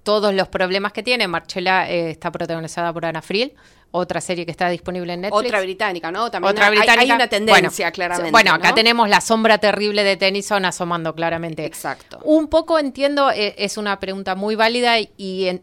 todos 0.03 0.35
los 0.35 0.49
problemas 0.49 0.93
que 0.93 1.03
tiene, 1.03 1.29
Marchella 1.29 1.89
eh, 1.89 2.11
está 2.11 2.31
protagonizada 2.31 2.93
por 2.93 3.07
Ana 3.07 3.23
Friel, 3.23 3.55
otra 3.93 4.21
serie 4.21 4.45
que 4.45 4.51
está 4.51 4.69
disponible 4.71 5.13
en 5.13 5.21
Netflix. 5.23 5.47
otra 5.47 5.61
británica, 5.61 6.11
¿no? 6.11 6.31
También 6.31 6.51
Otra 6.53 6.67
hay, 6.67 6.77
británica. 6.79 7.01
hay 7.03 7.11
una 7.13 7.29
tendencia, 7.29 7.85
Bueno, 7.87 7.95
claramente. 7.95 8.31
Bueno, 8.33 8.53
acá 8.55 8.71
¿no? 8.71 8.75
tenemos 8.75 9.09
la 9.09 9.21
sombra 9.21 9.59
terrible 9.59 10.03
de 10.03 10.17
Tennyson 10.17 10.65
asomando 10.65 11.15
claramente. 11.15 11.65
Exacto. 11.67 12.19
Un 12.25 12.49
poco 12.49 12.79
entiendo, 12.79 13.31
eh, 13.31 13.55
es 13.59 13.77
una 13.77 14.01
pregunta 14.01 14.35
muy 14.35 14.55
válida 14.57 14.97
y 15.17 15.47
en- 15.47 15.63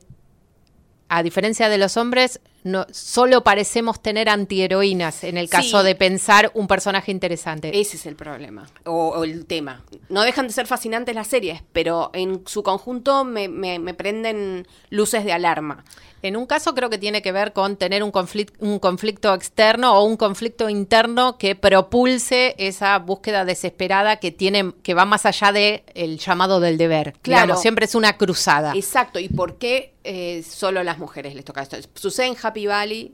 a 1.11 1.23
diferencia 1.23 1.69
de 1.69 1.79
los 1.79 1.97
hombres, 1.97 2.39
no, 2.63 2.85
solo 2.91 3.43
parecemos 3.43 3.99
tener 3.99 4.29
antiheroínas 4.29 5.23
en 5.23 5.37
el 5.37 5.49
caso 5.49 5.79
Sí. 5.79 5.85
de 5.87 5.95
pensar 5.95 6.51
un 6.53 6.67
personaje 6.67 7.11
interesante. 7.11 7.71
Ese 7.79 7.97
es 7.97 8.05
el 8.05 8.15
problema, 8.15 8.67
o, 8.85 9.07
o 9.09 9.23
el 9.23 9.47
tema. 9.47 9.81
No 10.09 10.21
dejan 10.21 10.45
de 10.45 10.53
ser 10.53 10.67
fascinantes 10.67 11.15
las 11.15 11.25
series, 11.27 11.63
pero 11.73 12.11
en 12.13 12.43
su 12.45 12.61
conjunto 12.61 13.23
me, 13.23 13.47
me- 13.47 13.79
me 13.79 13.95
prenden 13.95 14.67
luces 14.91 15.25
de 15.25 15.33
alarma. 15.33 15.83
En 16.21 16.35
un 16.35 16.45
caso 16.45 16.75
creo 16.75 16.89
que 16.89 16.97
tiene 16.97 17.21
que 17.21 17.31
ver 17.31 17.53
con 17.53 17.77
tener 17.77 18.03
un 18.03 18.11
conflicto, 18.11 18.53
un 18.59 18.79
conflicto 18.79 19.33
externo 19.33 19.93
o 19.97 20.03
un 20.03 20.17
conflicto 20.17 20.69
interno 20.69 21.37
que 21.37 21.55
propulse 21.55 22.55
esa 22.57 22.97
búsqueda 22.99 23.45
desesperada 23.45 24.17
que 24.17 24.31
tiene, 24.31 24.73
que 24.83 24.93
va 24.93 25.05
más 25.05 25.25
allá 25.25 25.51
de 25.51 25.83
el 25.93 26.17
llamado 26.19 26.59
del 26.59 26.77
deber. 26.77 27.13
Claro. 27.21 27.43
Digamos, 27.43 27.61
siempre 27.61 27.85
es 27.85 27.95
una 27.95 28.17
cruzada. 28.17 28.73
Exacto, 28.75 29.19
¿y 29.19 29.29
por 29.29 29.57
qué 29.57 29.93
eh, 30.03 30.43
solo 30.43 30.79
a 30.79 30.83
las 30.83 30.97
mujeres 30.99 31.35
les 31.35 31.45
toca 31.45 31.61
esto? 31.61 31.77
Sucede 31.95 32.27
en 32.27 32.35
Happy 32.41 32.67
Valley, 32.67 33.13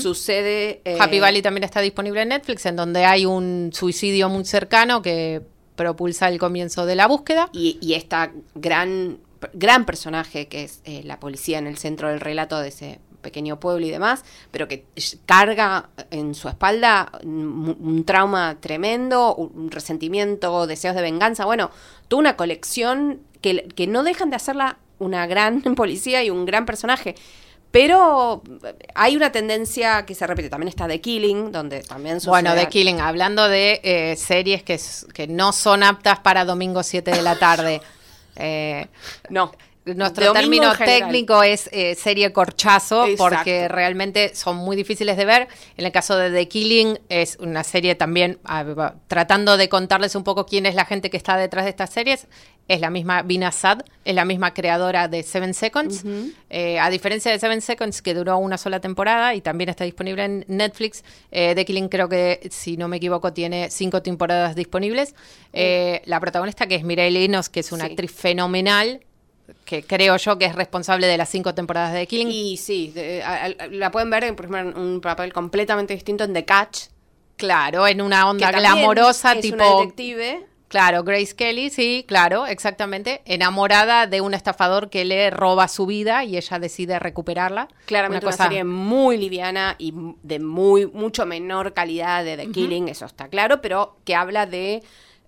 sucede... 0.00 0.80
eh, 0.84 0.96
Happy 1.00 1.20
Valley 1.20 1.42
también 1.42 1.64
está 1.64 1.80
disponible 1.80 2.22
en 2.22 2.28
Netflix, 2.28 2.64
en 2.66 2.76
donde 2.76 3.04
hay 3.04 3.26
un 3.26 3.70
suicidio 3.72 4.28
muy 4.28 4.44
cercano 4.44 5.02
que 5.02 5.42
propulsa 5.74 6.28
el 6.28 6.38
comienzo 6.38 6.86
de 6.86 6.94
la 6.94 7.08
búsqueda. 7.08 7.48
y, 7.52 7.78
y 7.80 7.94
esta 7.94 8.30
gran, 8.54 9.18
gran 9.52 9.84
personaje 9.84 10.48
que 10.48 10.64
es 10.64 10.80
eh, 10.84 11.02
la 11.04 11.20
policía 11.20 11.58
en 11.58 11.66
el 11.66 11.78
centro 11.78 12.08
del 12.08 12.20
relato 12.20 12.60
de 12.60 12.68
ese 12.68 13.00
pequeño 13.20 13.58
pueblo 13.58 13.84
y 13.86 13.90
demás, 13.90 14.24
pero 14.50 14.68
que 14.68 14.84
carga 15.26 15.88
en 16.10 16.34
su 16.34 16.48
espalda 16.48 17.10
un, 17.22 17.76
un 17.80 18.04
trauma 18.04 18.58
tremendo, 18.60 19.34
un 19.34 19.70
resentimiento, 19.70 20.66
deseos 20.66 20.94
de 20.94 21.02
venganza, 21.02 21.44
bueno, 21.44 21.70
toda 22.08 22.20
una 22.20 22.36
colección 22.36 23.20
que, 23.40 23.66
que 23.74 23.86
no 23.86 24.04
dejan 24.04 24.30
de 24.30 24.36
hacerla 24.36 24.78
una 24.98 25.26
gran 25.26 25.62
policía 25.74 26.22
y 26.22 26.30
un 26.30 26.44
gran 26.44 26.66
personaje. 26.66 27.14
Pero 27.70 28.42
hay 28.94 29.16
una 29.16 29.32
tendencia 29.32 30.06
que 30.06 30.14
se 30.14 30.24
repite. 30.28 30.48
También 30.48 30.68
está 30.68 30.86
The 30.86 31.00
Killing, 31.00 31.50
donde 31.50 31.82
también 31.82 32.20
sucede... 32.20 32.30
Bueno, 32.30 32.54
The 32.54 32.68
Killing, 32.68 33.00
hablando 33.00 33.48
de 33.48 33.80
eh, 33.82 34.14
series 34.16 34.62
que, 34.62 34.78
que 35.12 35.26
no 35.26 35.52
son 35.52 35.82
aptas 35.82 36.20
para 36.20 36.44
domingo 36.44 36.84
7 36.84 37.10
de 37.10 37.22
la 37.22 37.36
tarde. 37.36 37.80
Eh, 38.36 38.86
No. 39.30 39.52
Nuestro 39.86 40.26
Domingo 40.32 40.72
término 40.72 40.74
técnico 40.76 41.42
es 41.42 41.68
eh, 41.72 41.94
serie 41.94 42.32
corchazo, 42.32 43.06
Exacto. 43.06 43.36
porque 43.36 43.68
realmente 43.68 44.34
son 44.34 44.56
muy 44.56 44.76
difíciles 44.76 45.16
de 45.16 45.24
ver. 45.26 45.48
En 45.76 45.84
el 45.84 45.92
caso 45.92 46.16
de 46.16 46.30
The 46.30 46.48
Killing, 46.48 46.98
es 47.08 47.36
una 47.40 47.64
serie 47.64 47.94
también, 47.94 48.38
ah, 48.44 48.94
tratando 49.08 49.56
de 49.58 49.68
contarles 49.68 50.14
un 50.14 50.24
poco 50.24 50.46
quién 50.46 50.64
es 50.66 50.74
la 50.74 50.86
gente 50.86 51.10
que 51.10 51.16
está 51.18 51.36
detrás 51.36 51.64
de 51.64 51.70
estas 51.70 51.90
series. 51.90 52.26
Es 52.66 52.80
la 52.80 52.88
misma 52.88 53.20
Vina 53.20 53.52
Sad, 53.52 53.80
es 54.06 54.14
la 54.14 54.24
misma 54.24 54.54
creadora 54.54 55.06
de 55.06 55.22
Seven 55.22 55.52
Seconds. 55.52 56.02
Eh, 56.48 56.78
a 56.78 56.88
diferencia 56.88 57.30
de 57.30 57.38
Seven 57.38 57.60
Seconds, 57.60 58.00
que 58.00 58.14
duró 58.14 58.38
una 58.38 58.56
sola 58.56 58.80
temporada 58.80 59.34
y 59.34 59.42
también 59.42 59.68
está 59.68 59.84
disponible 59.84 60.24
en 60.24 60.44
Netflix, 60.48 61.04
eh, 61.30 61.52
The 61.54 61.66
Killing 61.66 61.88
creo 61.90 62.08
que, 62.08 62.40
si 62.50 62.78
no 62.78 62.88
me 62.88 62.96
equivoco, 62.96 63.34
tiene 63.34 63.68
cinco 63.70 64.00
temporadas 64.00 64.56
disponibles. 64.56 65.14
La 65.52 66.20
protagonista, 66.20 66.66
que 66.66 66.76
es 66.76 66.84
Mireille 66.84 67.26
Enos, 67.26 67.50
que 67.50 67.60
es 67.60 67.70
una 67.70 67.84
Sí. 67.84 67.90
actriz 67.90 68.12
fenomenal, 68.12 69.00
que 69.64 69.82
creo 69.82 70.16
yo 70.16 70.38
que 70.38 70.44
es 70.46 70.54
responsable 70.54 71.06
de 71.06 71.16
las 71.16 71.28
cinco 71.28 71.54
temporadas 71.54 71.92
de 71.92 72.00
The 72.00 72.06
Killing. 72.06 72.30
Y 72.30 72.56
sí, 72.56 72.90
de- 72.94 73.22
a- 73.22 73.44
a- 73.44 73.66
la 73.70 73.90
pueden 73.90 74.10
ver, 74.10 74.24
en, 74.24 74.36
por 74.36 74.46
ejemplo, 74.46 74.70
en 74.72 74.78
un 74.78 75.00
papel 75.00 75.32
completamente 75.32 75.94
distinto 75.94 76.24
en 76.24 76.32
The 76.32 76.44
Catch. 76.44 76.78
claro, 77.36 77.86
en 77.86 78.00
una 78.00 78.22
que 78.22 78.28
onda 78.30 78.50
también 78.52 78.72
glamorosa, 78.74 79.32
es 79.32 79.40
tipo. 79.40 79.56
una 79.56 79.80
detective. 79.80 80.46
Claro, 80.68 81.04
Grace 81.04 81.36
Kelly, 81.36 81.70
sí, 81.70 82.04
claro, 82.08 82.46
exactamente. 82.46 83.22
Enamorada 83.26 84.08
de 84.08 84.20
un 84.20 84.34
estafador 84.34 84.90
que 84.90 85.04
le 85.04 85.30
roba 85.30 85.68
su 85.68 85.86
vida 85.86 86.24
y 86.24 86.36
ella 86.36 86.58
decide 86.58 86.98
recuperarla. 86.98 87.68
Claramente 87.86 88.26
una, 88.26 88.32
cosa- 88.32 88.44
serie 88.44 88.64
muy 88.64 89.16
liviana 89.16 89.76
y 89.78 89.92
de 90.22 90.40
muy 90.40 90.86
mucho 90.86 91.26
menor 91.26 91.74
calidad 91.74 92.24
de 92.24 92.36
The 92.36 92.50
Killing, 92.50 92.88
eso 92.88 93.04
está 93.06 93.28
claro, 93.28 93.60
pero 93.60 93.98
que 94.04 94.16
habla 94.16 94.46
de 94.46 94.82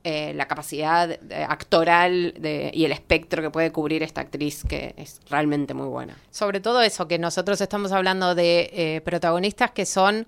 eh, 0.08 0.32
la 0.34 0.46
capacidad 0.46 1.08
de- 1.18 1.34
actoral 1.44 2.34
de- 2.38 2.70
y 2.72 2.84
el 2.84 2.92
espectro 2.92 3.42
que 3.42 3.50
puede 3.50 3.72
cubrir 3.72 4.04
esta 4.04 4.20
actriz, 4.20 4.62
que 4.68 4.94
es 4.96 5.20
realmente 5.28 5.74
muy 5.74 5.88
buena. 5.88 6.16
Sobre 6.30 6.60
todo 6.60 6.80
eso, 6.80 7.08
que 7.08 7.18
nosotros 7.18 7.60
estamos 7.60 7.90
hablando 7.90 8.36
de 8.36 8.70
eh, 8.72 9.00
protagonistas 9.04 9.72
que 9.72 9.84
son 9.84 10.26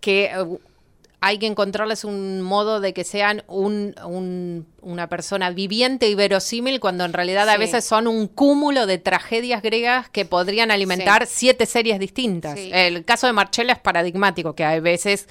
que 0.00 0.24
eh, 0.26 0.58
hay 1.22 1.38
que 1.38 1.46
encontrarles 1.46 2.04
un 2.04 2.42
modo 2.42 2.78
de 2.80 2.92
que 2.92 3.02
sean 3.02 3.42
un, 3.48 3.94
un- 4.04 4.66
una 4.82 5.08
persona 5.08 5.50
viviente 5.50 6.08
y 6.10 6.14
verosímil 6.14 6.78
cuando 6.78 7.06
en 7.06 7.14
realidad 7.14 7.48
a 7.48 7.56
veces 7.56 7.84
son 7.86 8.06
un 8.06 8.28
cúmulo 8.28 8.84
de 8.86 8.98
tragedias 8.98 9.62
griegas 9.62 10.10
que 10.10 10.26
podrían 10.26 10.70
alimentar 10.70 11.26
siete 11.26 11.64
series 11.64 11.98
distintas. 11.98 12.58
Sí. 12.58 12.70
El 12.72 13.02
caso 13.06 13.26
de 13.26 13.32
Marcella 13.32 13.72
es 13.72 13.78
paradigmático, 13.78 14.54
que 14.54 14.64
hay 14.64 14.80
veces 14.80 15.26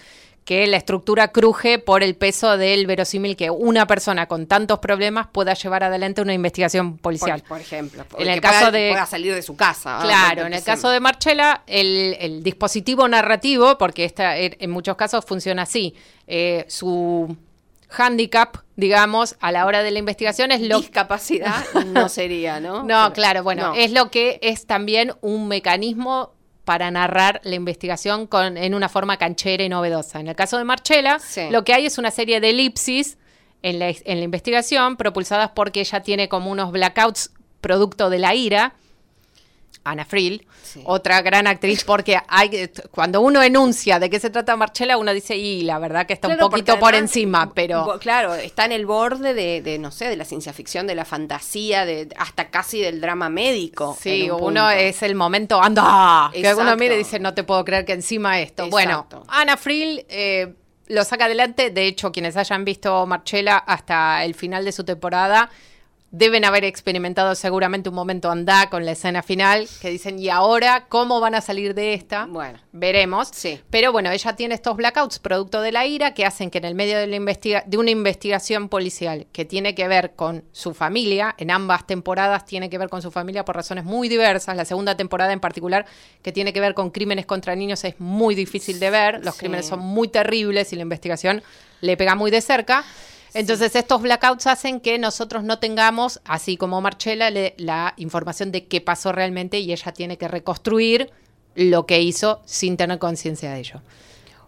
que 0.46 0.68
la 0.68 0.78
estructura 0.78 1.30
cruje 1.30 1.80
por 1.80 2.04
el 2.04 2.16
peso 2.16 2.56
del 2.56 2.86
verosímil 2.86 3.36
que 3.36 3.50
una 3.50 3.88
persona 3.88 4.28
con 4.28 4.46
tantos 4.46 4.78
problemas 4.78 5.26
pueda 5.32 5.56
llevar 5.56 5.84
adelante 5.84 6.22
una 6.22 6.34
investigación 6.36 6.98
policial. 7.00 7.42
por 7.48 7.60
ejemplo, 7.60 8.06
En 8.20 8.28
el 8.28 8.36
que 8.36 8.42
caso 8.42 8.60
pueda, 8.68 8.72
de- 8.72 8.90
pueda 8.92 9.06
salir 9.08 9.34
de 9.34 9.42
su 9.42 9.56
casa. 9.58 10.00
Claro, 10.04 10.46
en 10.46 10.54
el 10.54 10.64
caso 10.64 10.90
de 10.90 11.00
Marchella, 11.00 11.64
el, 11.66 12.16
el 12.20 12.44
dispositivo 12.44 13.08
narrativo, 13.08 13.78
porque 13.80 14.06
esta, 14.06 14.38
en 14.38 14.56
en 14.60 14.70
muchos 14.70 14.96
casos 14.96 15.26
funciona 15.26 15.64
así, 15.64 15.96
eh, 16.28 16.64
su 16.70 17.36
handicap, 17.90 18.58
digamos, 18.76 19.36
a 19.40 19.52
la 19.52 19.66
hora 19.66 19.82
de 19.82 19.90
la 19.90 19.98
investigación 20.00 20.52
es 20.52 20.62
lo 20.62 20.80
discapacidad 20.80 21.64
no 21.88 22.08
sería, 22.08 22.60
¿no? 22.60 22.84
No, 22.84 22.86
Pero- 22.86 23.14
claro, 23.14 23.44
bueno, 23.44 23.70
no. 23.70 23.74
es 23.76 23.92
lo 23.92 24.12
que 24.12 24.38
es 24.44 24.68
también 24.68 25.14
un 25.22 25.48
mecanismo 25.48 26.35
para 26.66 26.92
narrar 26.92 27.40
la 27.44 27.56
investigación 27.56 28.28
con, 28.28 28.58
en 28.58 28.74
una 28.74 28.90
forma 28.90 29.18
canchera 29.18 29.64
y 29.64 29.70
novedosa. 29.70 30.20
En 30.20 30.28
el 30.28 30.36
caso 30.36 30.58
de 30.58 30.64
Marchella, 30.66 31.20
Sí. 31.20 31.50
lo 31.52 31.64
que 31.64 31.74
hay 31.74 31.86
es 31.86 31.98
una 31.98 32.12
serie 32.12 32.42
de 32.42 32.50
elipsis 32.50 33.18
en 33.62 33.80
la, 33.80 33.90
en 33.90 34.18
la 34.18 34.24
investigación 34.24 34.98
propulsadas 34.98 35.52
porque 35.56 35.80
ella 35.80 36.02
tiene 36.02 36.28
como 36.28 36.52
unos 36.52 36.72
blackouts 36.72 37.32
producto 37.62 38.10
de 38.10 38.20
la 38.20 38.36
ira. 38.36 38.74
Ana 39.86 40.04
Friel, 40.04 40.46
Sí. 40.64 40.82
otra 40.86 41.22
gran 41.22 41.48
actriz, 41.48 41.84
porque 41.86 42.18
hay, 42.28 42.70
cuando 42.92 43.22
uno 43.22 43.42
enuncia 43.42 44.00
de 44.00 44.10
qué 44.10 44.20
se 44.20 44.30
trata 44.30 44.56
Marchella, 44.58 44.98
uno 44.98 45.14
dice, 45.14 45.38
y 45.38 45.62
la 45.62 45.80
verdad 45.80 46.06
que 46.06 46.14
está 46.14 46.28
Claro, 46.28 46.46
un 46.48 46.52
poquito 46.52 46.78
por 46.80 46.96
encima, 46.96 47.54
pero... 47.54 47.98
Claro, 48.00 48.34
está 48.34 48.66
en 48.66 48.72
el 48.74 48.86
borde 48.86 49.34
de, 49.34 49.62
de, 49.62 49.78
no 49.80 49.92
sé, 49.92 50.10
de 50.10 50.16
la 50.18 50.26
ciencia 50.26 50.52
ficción, 50.54 50.88
de 50.88 50.96
la 50.96 51.06
fantasía, 51.06 51.86
de 51.86 52.10
hasta 52.18 52.50
casi 52.50 52.82
del 52.82 53.00
drama 53.00 53.30
médico. 53.30 53.96
Sí, 54.02 54.24
un 54.24 54.32
uno 54.38 54.46
punto. 54.46 54.70
es 54.72 55.02
el 55.04 55.16
momento, 55.16 55.62
anda, 55.62 56.30
que 56.34 56.40
uno 56.40 56.50
Exacto. 56.50 56.78
mire 56.78 56.96
y 56.96 56.98
dice, 56.98 57.20
no 57.20 57.34
te 57.34 57.44
puedo 57.44 57.64
creer 57.64 57.86
que 57.86 57.94
encima 57.94 58.40
esto. 58.42 58.68
Bueno. 58.70 59.08
Ana 59.28 59.56
Friel 59.56 60.06
eh, 60.10 60.54
lo 60.88 61.04
saca 61.04 61.26
adelante, 61.26 61.70
de 61.70 61.86
hecho, 61.88 62.12
quienes 62.12 62.36
hayan 62.38 62.66
visto 62.66 63.06
Marchella 63.06 63.58
hasta 63.58 64.24
el 64.26 64.36
final 64.36 64.66
de 64.66 64.72
su 64.72 64.84
temporada, 64.84 65.50
deben 66.12 66.46
haber 66.46 66.64
experimentado 66.64 67.36
seguramente 67.36 67.90
un 67.90 67.96
momento 67.96 68.32
anda 68.32 68.70
con 68.70 68.86
la 68.86 68.92
escena 68.94 69.22
final, 69.22 69.68
que 69.82 69.90
dicen, 69.90 70.18
¿y 70.18 70.30
ahora 70.30 70.86
cómo 70.88 71.20
van 71.20 71.36
a 71.36 71.42
salir 71.42 71.74
de 71.76 71.94
esta? 71.94 72.26
Bueno. 72.26 72.58
Veremos. 72.72 73.30
Sí. 73.34 73.60
Pero 73.70 73.92
bueno, 73.92 74.12
ella 74.12 74.34
tiene 74.36 74.56
estos 74.56 74.78
blackouts 74.78 75.20
producto 75.20 75.60
de 75.62 75.74
la 75.74 75.86
ira 75.86 76.14
que 76.14 76.26
hacen 76.26 76.50
que 76.52 76.60
en 76.60 76.66
el 76.66 76.76
medio 76.76 76.98
de, 76.98 77.08
la 77.08 77.18
investiga- 77.18 77.64
de 77.66 77.78
una 77.78 77.92
investigación 77.92 78.70
policial 78.70 79.28
que 79.34 79.44
tiene 79.44 79.76
que 79.76 79.88
ver 79.90 80.14
con 80.16 80.46
su 80.54 80.74
familia, 80.74 81.36
en 81.38 81.52
ambas 81.52 81.86
temporadas 81.86 82.46
tiene 82.46 82.70
que 82.70 82.78
ver 82.78 82.88
con 82.88 83.02
su 83.02 83.12
familia 83.12 83.44
por 83.44 83.56
razones 83.58 83.84
muy 83.84 84.08
diversas. 84.08 84.56
La 84.56 84.64
segunda 84.66 84.96
temporada 84.96 85.34
en 85.34 85.42
particular, 85.42 85.86
que 86.22 86.32
tiene 86.32 86.54
que 86.54 86.62
ver 86.62 86.74
con 86.76 86.92
crímenes 86.92 87.26
contra 87.26 87.56
niños, 87.56 87.84
es 87.84 88.00
muy 88.00 88.36
difícil 88.36 88.80
de 88.80 88.90
ver. 88.90 89.26
Los 89.26 89.36
Sí. 89.36 89.40
crímenes 89.42 89.66
son 89.66 89.80
muy 89.80 90.08
terribles 90.08 90.72
y 90.72 90.78
la 90.78 90.84
investigación 90.84 91.44
le 91.82 91.98
pega 91.98 92.16
muy 92.16 92.32
de 92.32 92.40
cerca. 92.40 92.86
Entonces 93.36 93.76
estos 93.76 94.02
blackouts 94.02 94.48
hacen 94.48 94.80
que 94.80 94.98
nosotros 94.98 95.44
no 95.44 95.60
tengamos, 95.60 96.22
así 96.24 96.56
como 96.56 96.80
Marchella, 96.80 97.30
le- 97.30 97.54
la 97.58 97.94
información 97.98 98.52
de 98.54 98.66
qué 98.66 98.80
pasó 98.80 99.12
realmente 99.12 99.60
y 99.60 99.72
ella 99.74 99.92
tiene 99.92 100.18
que 100.18 100.28
reconstruir 100.30 101.12
lo 101.54 101.86
que 101.86 102.02
hizo 102.02 102.42
sin 102.46 102.78
tener 102.78 102.98
conciencia 102.98 103.52
de 103.52 103.60
ello. 103.60 103.82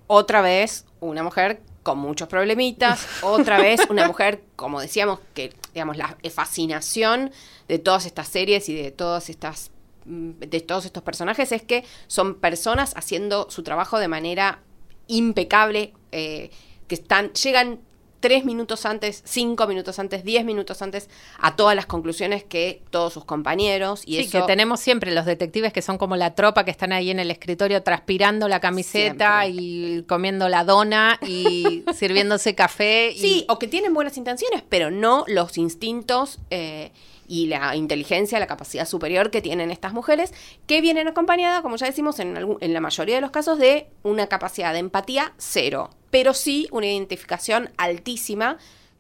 Otra 0.08 0.42
vez, 0.42 0.86
una 1.02 1.22
mujer 1.22 1.62
con 1.84 2.00
muchos 2.00 2.30
problemitas. 2.30 3.06
Otra 3.22 3.60
vez, 3.60 3.82
una 3.90 4.08
mujer, 4.12 4.42
como 4.56 4.80
decíamos, 4.80 5.20
que, 5.34 5.54
digamos, 5.74 5.98
la 5.98 6.16
fascinación 6.34 7.32
de 7.68 7.80
todas 7.80 8.06
estas 8.06 8.30
series 8.30 8.70
y 8.70 8.74
de 8.76 8.92
todas 8.92 9.30
estas 9.30 9.72
mm, 10.06 10.32
de 10.40 10.62
todos 10.62 10.86
estos 10.86 11.04
personajes 11.04 11.52
es 11.52 11.62
que 11.62 11.84
son 12.08 12.36
personas 12.36 12.94
haciendo 12.96 13.50
su 13.50 13.64
trabajo 13.64 14.00
de 14.00 14.08
manera 14.08 14.60
impecable, 15.08 15.94
eh, 16.14 16.52
que 16.88 16.96
están, 16.96 17.34
llegan 17.34 17.80
tres 18.20 18.46
minutos 18.46 18.86
antes, 18.86 19.22
cinco 19.26 19.68
minutos 19.68 20.00
antes, 20.00 20.24
diez 20.24 20.44
minutos 20.44 20.82
antes 20.82 21.10
a 21.40 21.56
todas 21.56 21.76
las 21.76 21.86
conclusiones 21.86 22.44
que 22.44 22.82
todos 22.90 23.14
sus 23.14 23.26
compañeros 23.26 24.02
y 24.06 24.16
sí, 24.18 24.20
eso 24.24 24.42
que 24.42 24.48
tenemos 24.48 24.80
siempre 24.80 25.12
los 25.14 25.26
detectives 25.26 25.72
que 25.74 25.82
son 25.82 25.98
como 25.98 26.16
la 26.16 26.34
tropa 26.36 26.66
que 26.66 26.72
están 26.72 26.92
ahí 26.94 27.10
en 27.12 27.20
el 27.20 27.30
escritorio 27.32 27.84
transpirando 27.84 28.48
la 28.48 28.60
camiseta 28.60 29.44
Siempre. 29.44 29.64
y 29.64 30.04
comiendo 30.04 30.50
la 30.50 30.64
dona 30.64 31.20
y 31.26 31.84
sirviéndose 31.94 32.56
café. 32.56 33.12
y- 33.12 33.20
Sí, 33.20 33.46
o 33.50 33.60
que 33.60 33.68
tienen 33.68 33.94
buenas 33.94 34.18
intenciones, 34.18 34.64
pero 34.68 34.90
no 34.92 35.24
los 35.28 35.58
instintos 35.58 36.40
eh, 36.50 36.92
y 37.28 37.48
la 37.48 37.76
inteligencia, 37.76 38.40
la 38.40 38.48
capacidad 38.48 38.88
superior 38.88 39.32
que 39.32 39.42
tienen 39.42 39.70
estas 39.72 39.94
mujeres, 39.94 40.34
que 40.66 40.80
vienen 40.82 41.08
acompañada, 41.08 41.62
como 41.62 41.76
ya 41.76 41.86
decimos, 41.88 42.20
en, 42.20 42.38
algún- 42.38 42.58
en 42.62 42.74
la 42.74 42.80
mayoría 42.80 43.16
de 43.16 43.22
los 43.22 43.32
casos, 43.32 43.60
de 43.60 43.90
una 44.04 44.28
capacidad 44.28 44.72
de 44.74 44.80
empatía 44.80 45.34
cero, 45.38 45.90
pero 46.10 46.34
sí 46.34 46.68
una 46.72 46.86
identificación 46.88 47.70
altísima, 47.78 48.58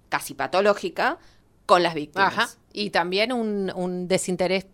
casi 0.09 0.33
patológica, 0.33 1.17
con 1.65 1.83
las 1.83 1.93
víctimas. 1.93 2.33
Ajá. 2.37 2.49
Y 2.73 2.89
también 2.91 3.31
un, 3.33 3.71
un 3.75 4.07
desinterés 4.07 4.67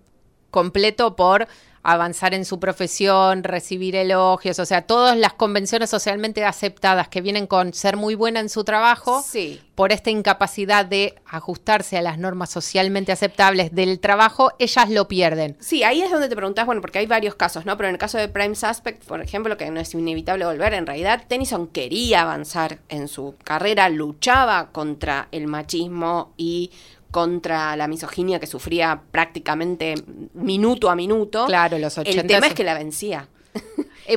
completo 0.52 1.16
por 1.16 1.48
avanzar 1.84 2.34
en 2.34 2.46
su 2.46 2.60
profesión, 2.60 3.44
recibir 3.44 3.96
elogios, 3.96 4.58
o 4.60 4.66
sea, 4.66 4.84
todas 4.84 5.18
las 5.18 5.34
convenciones 5.34 5.90
socialmente 5.90 6.46
aceptadas 6.46 7.10
que 7.10 7.22
vienen 7.22 7.46
con 7.46 7.74
ser 7.74 7.98
muy 7.98 8.16
buena 8.16 8.40
en 8.40 8.50
su 8.50 8.64
trabajo, 8.64 9.22
Sí. 9.22 9.60
por 9.76 9.92
esta 9.92 10.10
incapacidad 10.10 10.86
de 10.86 11.16
ajustarse 11.26 11.98
a 11.98 12.02
las 12.02 12.18
normas 12.18 12.50
socialmente 12.52 13.12
aceptables 13.12 13.74
del 13.74 14.00
trabajo, 14.00 14.52
ellas 14.60 14.90
lo 14.90 15.08
pierden. 15.08 15.58
Sí, 15.60 15.84
ahí 15.84 16.02
es 16.02 16.12
donde 16.12 16.30
te 16.30 16.36
preguntas, 16.36 16.66
bueno, 16.66 16.80
porque 16.80 17.00
hay 17.00 17.06
varios 17.08 17.36
casos, 17.36 17.66
¿no? 17.66 17.76
Pero 17.76 17.90
en 17.90 17.96
el 17.96 18.00
caso 18.00 18.18
de 18.18 18.30
Prime 18.30 18.56
Suspect, 18.56 19.04
por 19.06 19.22
ejemplo, 19.22 19.58
que 19.58 19.70
no 19.70 19.80
es 19.80 19.94
inevitable 19.94 20.46
volver, 20.46 20.74
en 20.76 20.86
realidad 20.88 21.24
Tennyson 21.28 21.68
quería 21.68 22.22
avanzar 22.22 22.80
en 22.88 23.08
su 23.08 23.36
carrera, 23.44 23.90
luchaba 23.90 24.72
contra 24.72 25.28
el 25.32 25.48
machismo 25.48 26.34
y 26.38 26.72
contra 27.14 27.78
la 27.78 27.88
misoginia 27.88 28.40
que 28.40 28.48
sufría 28.48 29.00
prácticamente 29.12 29.94
minuto 30.34 30.90
a 30.90 30.96
minuto. 30.96 31.46
Claro, 31.46 31.78
los 31.78 31.96
El 32.00 32.08
80 32.08 32.28
tema 32.28 32.48
es- 32.48 32.54
que 32.56 32.64
la 32.66 32.74
vencía. 32.74 33.30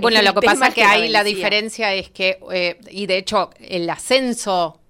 Bueno, 0.00 0.20
lo 0.22 0.34
que 0.34 0.40
pasa 0.46 0.68
es 0.68 0.74
que 0.74 0.80
que 0.80 0.86
ahí 0.86 1.08
la 1.10 1.22
diferencia 1.22 1.92
es 1.94 2.10
que, 2.10 2.40
eh, 2.50 2.78
y 2.90 3.06
de 3.06 3.18
hecho, 3.18 3.50
el 3.60 3.88
ascenso 3.88 4.80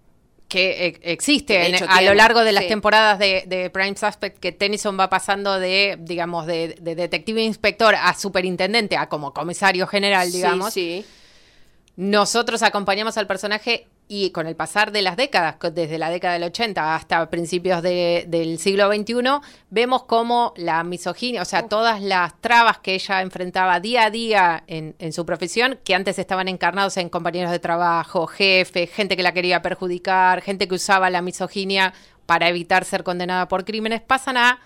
que 0.48 0.86
eh, 0.86 0.98
existe 1.02 1.66
en- 1.66 1.84
a 1.88 2.00
lo 2.02 2.14
largo 2.14 2.44
de 2.44 2.52
las 2.52 2.62
sí. 2.62 2.68
temporadas 2.68 3.18
de, 3.18 3.42
de 3.48 3.68
Prime 3.70 3.96
Suspect, 3.96 4.38
que 4.38 4.52
Tennyson 4.52 4.96
va 4.98 5.10
pasando 5.10 5.58
de, 5.58 5.98
digamos, 6.00 6.46
de, 6.46 6.78
de 6.80 6.94
detective 6.94 7.42
inspector 7.42 7.94
a 7.96 8.14
superintendente, 8.14 8.96
a 8.96 9.08
como 9.08 9.34
comisario 9.34 9.86
general, 9.88 10.30
digamos, 10.30 10.72
Sí, 10.72 11.04
sí. 11.04 11.06
nosotros 11.96 12.62
acompañamos 12.62 13.16
al 13.18 13.26
personaje 13.26 13.88
y 14.08 14.30
con 14.30 14.46
el 14.46 14.54
pasar 14.54 14.92
de 14.92 15.02
las 15.02 15.16
décadas, 15.16 15.56
desde 15.74 15.98
la 15.98 16.10
década 16.10 16.34
del 16.34 16.44
80 16.44 16.94
hasta 16.94 17.28
principios 17.28 17.82
de- 17.82 18.24
del 18.28 18.58
siglo 18.58 18.86
XXI, 18.92 19.40
vemos 19.70 20.04
cómo 20.04 20.52
la 20.56 20.84
misoginia, 20.84 21.42
o 21.42 21.44
sea, 21.44 21.66
todas 21.68 22.00
las 22.00 22.40
trabas 22.40 22.78
que 22.78 22.94
ella 22.94 23.20
enfrentaba 23.22 23.80
día 23.80 24.04
a 24.04 24.10
día 24.10 24.62
en, 24.68 24.94
en 25.00 25.12
su 25.12 25.26
profesión, 25.26 25.78
que 25.84 25.94
antes 25.96 26.18
estaban 26.20 26.46
encarnados 26.46 26.96
en 26.98 27.08
compañeros 27.08 27.50
de 27.50 27.58
trabajo, 27.58 28.26
jefes, 28.28 28.90
gente 28.92 29.16
que 29.16 29.24
la 29.24 29.32
quería 29.32 29.60
perjudicar, 29.60 30.40
gente 30.40 30.68
que 30.68 30.76
usaba 30.76 31.10
la 31.10 31.20
misoginia 31.20 31.92
para 32.26 32.48
evitar 32.48 32.84
ser 32.84 33.02
condenada 33.02 33.48
por 33.48 33.64
crímenes, 33.64 34.02
pasan 34.02 34.36
a 34.36 34.60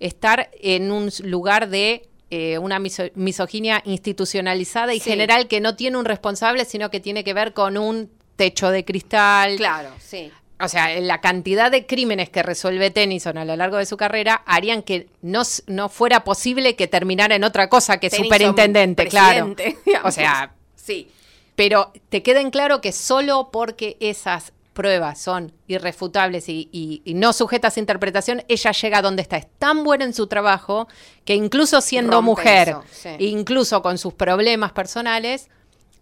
estar 0.00 0.50
en 0.60 0.92
un 0.92 1.10
lugar 1.24 1.68
de 1.68 2.08
eh, 2.30 2.58
una 2.58 2.80
miso- 2.80 3.12
misoginia 3.14 3.80
institucionalizada 3.84 4.92
y 4.94 4.98
Sí. 4.98 5.10
general 5.10 5.46
que 5.46 5.60
no 5.60 5.76
tiene 5.76 5.98
un 5.98 6.04
responsable, 6.04 6.64
sino 6.64 6.90
que 6.90 6.98
tiene 6.98 7.22
que 7.22 7.32
ver 7.34 7.52
con 7.52 7.76
un 7.76 8.10
techo 8.36 8.70
de 8.70 8.84
cristal. 8.84 9.56
Claro, 9.56 9.90
sí. 9.98 10.30
O 10.60 10.68
sea, 10.68 10.98
la 11.00 11.20
cantidad 11.20 11.70
de 11.70 11.84
crímenes 11.84 12.30
que 12.30 12.42
resuelve 12.42 12.90
Tennyson 12.90 13.36
a 13.38 13.44
lo 13.44 13.56
largo 13.56 13.76
de 13.76 13.86
su 13.86 13.96
carrera 13.96 14.42
harían 14.46 14.82
que 14.82 15.08
no, 15.20 15.42
no 15.66 15.88
fuera 15.88 16.22
posible 16.24 16.76
que 16.76 16.86
terminara 16.86 17.34
en 17.34 17.44
otra 17.44 17.68
cosa 17.68 17.98
que 17.98 18.08
Tennyson, 18.08 18.26
superintendente, 18.32 19.06
claro. 19.08 19.54
digamos. 19.84 20.08
O 20.08 20.10
sea, 20.12 20.52
sí. 20.76 21.08
pero 21.56 21.92
te 22.08 22.22
queda 22.22 22.40
en 22.40 22.50
claro 22.50 22.80
que 22.80 22.92
solo 22.92 23.50
porque 23.52 23.96
esas 24.00 24.52
pruebas 24.74 25.20
son 25.20 25.52
irrefutables 25.68 26.48
y, 26.48 26.68
y- 26.72 27.02
y 27.04 27.14
no 27.14 27.32
sujetas 27.32 27.76
a 27.76 27.80
interpretación, 27.80 28.42
ella 28.48 28.70
llega 28.72 28.98
a 28.98 29.02
donde 29.02 29.22
está. 29.22 29.36
Es 29.36 29.46
tan 29.58 29.84
buena 29.84 30.04
en 30.04 30.14
su 30.14 30.26
trabajo 30.28 30.88
que 31.24 31.34
incluso 31.34 31.80
siendo 31.80 32.12
Rompe 32.16 32.26
mujer, 32.26 32.68
eso, 32.70 32.84
sí. 32.90 33.10
incluso 33.18 33.82
con 33.82 33.98
sus 33.98 34.14
problemas 34.14 34.72
personales, 34.72 35.48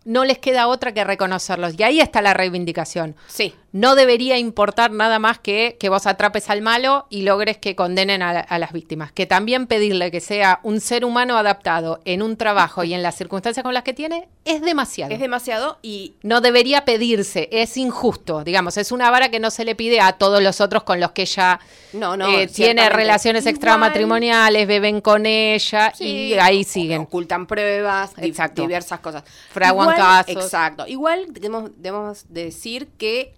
no 0.05 0.25
les 0.25 0.39
queda 0.39 0.67
otra 0.69 0.93
que 0.93 1.05
reconocerlos. 1.05 1.75
Y 1.79 1.83
ahí 1.83 2.01
está 2.01 2.23
la 2.23 2.35
reivindicación. 2.35 3.17
Sí. 3.27 3.55
No 3.73 3.95
debería 3.95 4.37
importar 4.37 4.91
nada 4.91 5.19
más 5.19 5.39
que 5.39 5.79
que 5.81 5.89
vos 5.89 6.07
atrapes 6.07 6.51
al 6.51 6.61
malo 6.61 7.07
y 7.09 7.23
logres 7.23 7.57
que 7.57 7.75
condenen 7.75 8.21
a, 8.21 8.41
a 8.41 8.59
las 8.59 8.73
víctimas. 8.73 9.13
Que 9.13 9.25
también 9.25 9.67
pedirle 9.67 10.11
que 10.11 10.21
sea 10.21 10.61
un 10.63 10.81
ser 10.81 11.07
humano 11.07 11.39
adaptado 11.39 12.01
en 12.05 12.21
un 12.21 12.37
trabajo 12.37 12.85
y 12.85 12.93
en 12.93 13.03
las 13.03 13.17
circunstancias 13.17 13.65
con 13.65 13.73
las 13.73 13.83
que 13.83 13.95
tiene 13.95 14.29
es 14.45 14.61
demasiado. 14.61 15.15
Es 15.15 15.21
demasiado 15.21 15.79
y 15.81 16.15
no 16.23 16.43
debería 16.43 16.85
pedirse, 16.85 17.49
es 17.51 17.77
injusto, 17.79 18.45
digamos, 18.45 18.77
es 18.77 18.93
una 18.93 19.11
vara 19.11 19.31
que 19.31 19.41
no 19.41 19.51
se 19.51 19.65
le 19.65 19.75
pide 19.75 20.01
a 20.01 20.13
todos 20.15 20.43
los 20.43 20.61
otros 20.61 20.83
con 20.83 21.01
los 21.01 21.13
que 21.13 21.23
ella 21.23 21.59
No, 21.95 22.17
no, 22.17 22.27
eh, 22.29 22.49
tiene 22.49 22.91
relaciones 22.91 23.45
Igual- 23.45 23.55
extramatrimoniales, 23.55 24.67
beben 24.67 25.01
con 25.01 25.27
ella 25.27 25.93
Sí, 25.97 26.05
y 26.05 26.35
ahí 26.35 26.65
siguen. 26.65 27.03
Ocultan 27.03 27.47
pruebas, 27.47 28.13
Exacto. 28.19 28.63
diversas 28.63 29.01
cosas. 29.01 29.23
Fraguan 29.51 29.92
Igual- 29.97 30.25
casos. 30.27 30.45
Exacto. 30.45 30.87
Igual 30.87 31.27
debemos, 31.33 31.71
debemos 31.77 32.25
decir 32.29 32.89
que 32.99 33.35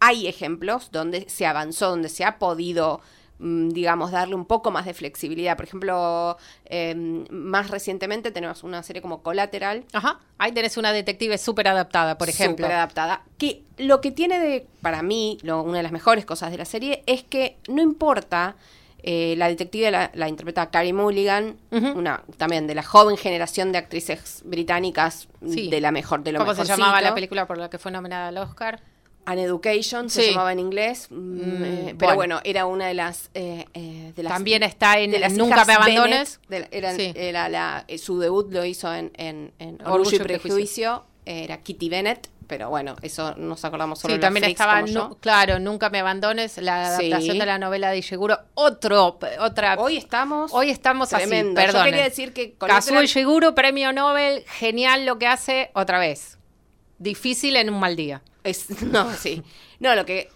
hay 0.00 0.26
ejemplos 0.26 0.90
donde 0.92 1.28
se 1.28 1.46
avanzó, 1.46 1.88
donde 1.90 2.08
se 2.10 2.24
ha 2.24 2.38
podido, 2.38 3.00
mm, 3.38 3.70
digamos, 3.70 4.10
darle 4.10 4.34
un 4.34 4.44
poco 4.44 4.70
más 4.70 4.84
de 4.84 4.92
flexibilidad. 4.94 5.56
Por 5.56 5.64
ejemplo, 5.66 6.36
eh, 6.66 6.94
más 7.30 7.70
recientemente 7.70 8.30
tenemos 8.30 8.62
una 8.62 8.82
serie 8.82 9.00
como 9.00 9.22
Collateral, 9.22 9.84
Ajá, 9.94 10.20
ahí 10.38 10.52
tenés 10.52 10.76
una 10.76 10.92
detective 10.92 11.38
súper 11.38 11.68
adaptada, 11.68 12.18
por 12.18 12.28
ejemplo. 12.28 12.66
Súper 12.66 12.76
adaptada. 12.76 13.22
Que 13.38 13.62
lo 13.78 14.00
que 14.02 14.10
tiene 14.10 14.38
de, 14.38 14.66
para 14.82 15.02
mí, 15.02 15.38
lo- 15.42 15.62
una 15.62 15.78
de 15.78 15.82
las 15.82 15.92
mejores 15.92 16.26
cosas 16.26 16.50
de 16.50 16.58
la 16.58 16.64
serie 16.66 17.02
es 17.06 17.22
que 17.24 17.56
no 17.68 17.80
importa. 17.82 18.54
Eh, 19.06 19.34
la 19.38 19.48
detective 19.48 19.90
la, 19.90 20.10
la 20.14 20.28
interpreta 20.28 20.68
Carrie 20.70 20.92
Mulligan, 20.92 21.56
una 21.70 22.22
también 22.36 22.66
de 22.66 22.74
la 22.74 22.82
joven 22.82 23.16
generación 23.16 23.72
de 23.72 23.78
actrices 23.78 24.42
británicas 24.44 25.28
Sí. 25.48 25.68
de 25.70 25.80
la 25.80 25.92
mejor 25.92 26.22
de 26.24 26.32
lo 26.32 26.40
¿Cómo 26.40 26.54
se 26.54 26.64
llamaba 26.64 27.00
la 27.00 27.14
película 27.14 27.46
por 27.46 27.56
la 27.56 27.70
que 27.70 27.78
fue 27.78 27.90
nominada 27.92 28.28
al 28.28 28.38
Oscar? 28.38 28.82
An 29.28 29.38
Education 29.40 30.08
se 30.08 30.22
Sí. 30.22 30.30
llamaba 30.30 30.52
en 30.52 30.60
inglés, 30.60 31.08
mm, 31.10 31.14
Mm, 31.16 31.64
eh, 31.64 31.80
bueno. 31.82 31.96
pero 31.98 32.14
bueno, 32.14 32.40
era 32.44 32.66
una 32.66 32.86
de 32.86 32.94
las, 32.94 33.30
eh, 33.34 33.64
eh, 33.74 34.12
de 34.14 34.22
las 34.22 34.32
También 34.32 34.62
está 34.62 34.98
en 35.00 35.20
las 35.20 35.32
Nunca 35.32 35.64
me 35.64 35.72
abandones. 35.72 36.38
Bennett, 36.48 36.48
de 36.48 36.60
la- 36.60 36.68
eran- 36.88 36.96
Sí. 36.96 37.12
era 37.16 37.48
la, 37.48 37.84
eh, 37.88 37.98
su 37.98 38.18
debut 38.20 38.52
lo 38.52 38.64
hizo 38.64 38.92
en, 38.94 39.10
en, 39.16 39.52
en 39.58 39.74
Orgullo 39.82 39.94
Orgullo 39.94 40.16
y. 40.16 40.20
Prejuicio, 40.20 41.04
era 41.24 41.56
Kitty 41.60 41.88
Bennett, 41.88 42.28
pero 42.46 42.68
bueno, 42.70 42.96
eso 43.02 43.34
nos 43.36 43.64
acordamos 43.64 43.98
solo 43.98 44.14
Sí, 44.14 44.20
también 44.20 44.44
estaba, 44.44 44.84
yo. 44.84 45.16
claro, 45.20 45.58
Nunca 45.58 45.90
me 45.90 46.00
abandones, 46.00 46.58
la 46.58 46.96
Sí. 46.96 47.06
adaptación 47.06 47.38
de 47.38 47.46
la 47.46 47.58
novela 47.58 47.90
de 47.90 47.98
Ishiguro. 47.98 48.38
Otro, 48.54 49.18
otra. 49.40 49.76
Hoy 49.78 49.96
estamos. 49.96 50.52
Hoy 50.52 50.70
estamos 50.70 51.08
tremendo. 51.08 51.60
así, 51.60 51.66
Yo 51.66 51.72
perdón. 51.72 51.84
quería 51.90 52.04
decir 52.04 52.32
que 52.32 52.52
Kazuo 52.54 52.68
Collateral- 52.68 53.04
Ishiguro, 53.04 53.54
premio 53.54 53.92
Nobel, 53.92 54.44
genial 54.46 55.06
lo 55.06 55.18
que 55.18 55.26
hace, 55.26 55.70
otra 55.74 55.98
vez. 55.98 56.38
Difícil 56.98 57.56
en 57.56 57.68
un 57.70 57.78
mal 57.80 57.96
día. 57.96 58.22
Es, 58.44 58.68
no, 58.82 59.12
sí. 59.14 59.42
No, 59.80 59.94
lo 59.94 60.06
que. 60.06 60.30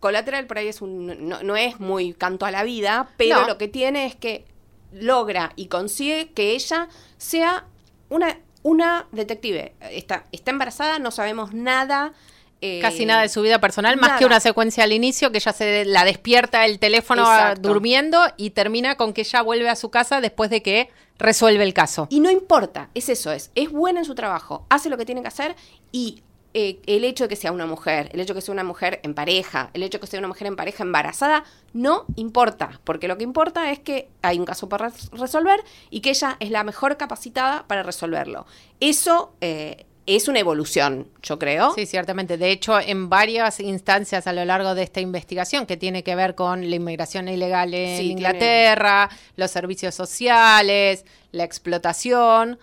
Collateral 0.00 0.46
por 0.46 0.58
ahí 0.58 0.68
es 0.68 0.82
un. 0.82 1.28
No, 1.28 1.42
no 1.42 1.56
es 1.56 1.80
muy 1.80 2.12
canto 2.12 2.46
a 2.46 2.50
la 2.50 2.62
vida, 2.62 3.08
pero 3.16 3.40
No. 3.40 3.46
lo 3.48 3.58
que 3.58 3.68
tiene 3.68 4.06
es 4.06 4.14
que 4.14 4.44
logra 4.92 5.52
y 5.56 5.66
consigue 5.66 6.30
que 6.32 6.52
ella 6.52 6.88
sea 7.16 7.64
una, 8.10 8.38
una 8.64 9.06
detective. 9.12 9.74
Está, 9.92 10.24
está 10.32 10.50
embarazada, 10.50 10.98
no 10.98 11.12
sabemos 11.12 11.54
nada. 11.54 12.12
eh, 12.60 12.80
Casi 12.82 13.06
nada 13.06 13.22
de 13.22 13.28
su 13.28 13.42
vida 13.42 13.60
personal, 13.60 13.96
más 13.98 14.18
que 14.18 14.24
una 14.26 14.40
secuencia 14.40 14.82
al 14.82 14.92
inicio 14.92 15.30
que 15.30 15.38
ella 15.38 15.52
se 15.52 15.84
la 15.84 16.04
despierta 16.04 16.64
el 16.64 16.78
teléfono 16.80 17.24
durmiendo 17.60 18.20
y 18.36 18.50
termina 18.50 18.96
con 18.96 19.12
que 19.12 19.20
ella 19.20 19.42
vuelve 19.42 19.68
a 19.68 19.76
su 19.76 19.90
casa 19.90 20.20
después 20.20 20.50
de 20.50 20.62
que 20.62 20.88
resuelve 21.18 21.62
el 21.62 21.74
caso. 21.74 22.08
Y 22.10 22.18
no 22.18 22.30
importa, 22.30 22.88
es 22.94 23.08
eso, 23.08 23.30
es, 23.30 23.52
es 23.54 23.70
buena 23.70 24.00
en 24.00 24.04
su 24.04 24.16
trabajo, 24.16 24.66
hace 24.68 24.88
lo 24.90 24.96
que 24.96 25.04
tiene 25.04 25.22
que 25.22 25.28
hacer 25.28 25.54
y 25.92 26.23
eh, 26.54 26.78
el 26.86 27.04
hecho 27.04 27.24
de 27.24 27.28
que 27.28 27.36
sea 27.36 27.52
una 27.52 27.66
mujer, 27.66 28.08
el 28.12 28.20
hecho 28.20 28.32
de 28.32 28.38
que 28.38 28.44
sea 28.46 28.52
una 28.52 28.64
mujer 28.64 29.00
en 29.02 29.12
pareja, 29.14 29.70
el 29.74 29.82
hecho 29.82 29.98
de 29.98 30.02
que 30.02 30.06
sea 30.06 30.20
una 30.20 30.28
mujer 30.28 30.46
en 30.46 30.56
pareja 30.56 30.84
embarazada, 30.84 31.44
no 31.72 32.04
importa, 32.16 32.80
porque 32.84 33.08
lo 33.08 33.18
que 33.18 33.24
importa 33.24 33.70
es 33.72 33.80
que 33.80 34.08
hay 34.22 34.38
un 34.38 34.44
caso 34.44 34.68
para 34.68 34.88
res- 34.88 35.10
resolver 35.12 35.60
y 35.90 36.00
que 36.00 36.10
ella 36.10 36.36
es 36.40 36.50
la 36.50 36.62
mejor 36.64 36.96
capacitada 36.96 37.66
para 37.66 37.82
resolverlo. 37.82 38.46
Eso 38.80 39.34
eh, 39.40 39.84
es 40.06 40.28
una 40.28 40.38
evolución, 40.38 41.08
yo 41.22 41.38
creo. 41.38 41.72
Sí, 41.74 41.86
ciertamente. 41.86 42.36
De 42.36 42.50
hecho, 42.50 42.78
en 42.78 43.08
varias 43.08 43.58
instancias 43.58 44.26
a 44.26 44.32
lo 44.34 44.44
largo 44.44 44.74
de 44.74 44.82
esta 44.84 45.00
investigación 45.00 45.64
que 45.66 45.76
tiene 45.78 46.04
que 46.04 46.14
ver 46.14 46.34
con 46.34 46.68
la 46.68 46.76
inmigración 46.76 47.26
ilegal 47.28 47.72
en 47.74 47.88
Sí, 47.88 47.96
tiene- 47.96 48.12
Inglaterra, 48.12 49.08
los 49.36 49.50
servicios 49.50 49.94
sociales, 49.94 51.04
la 51.32 51.44
explotación, 51.44 52.58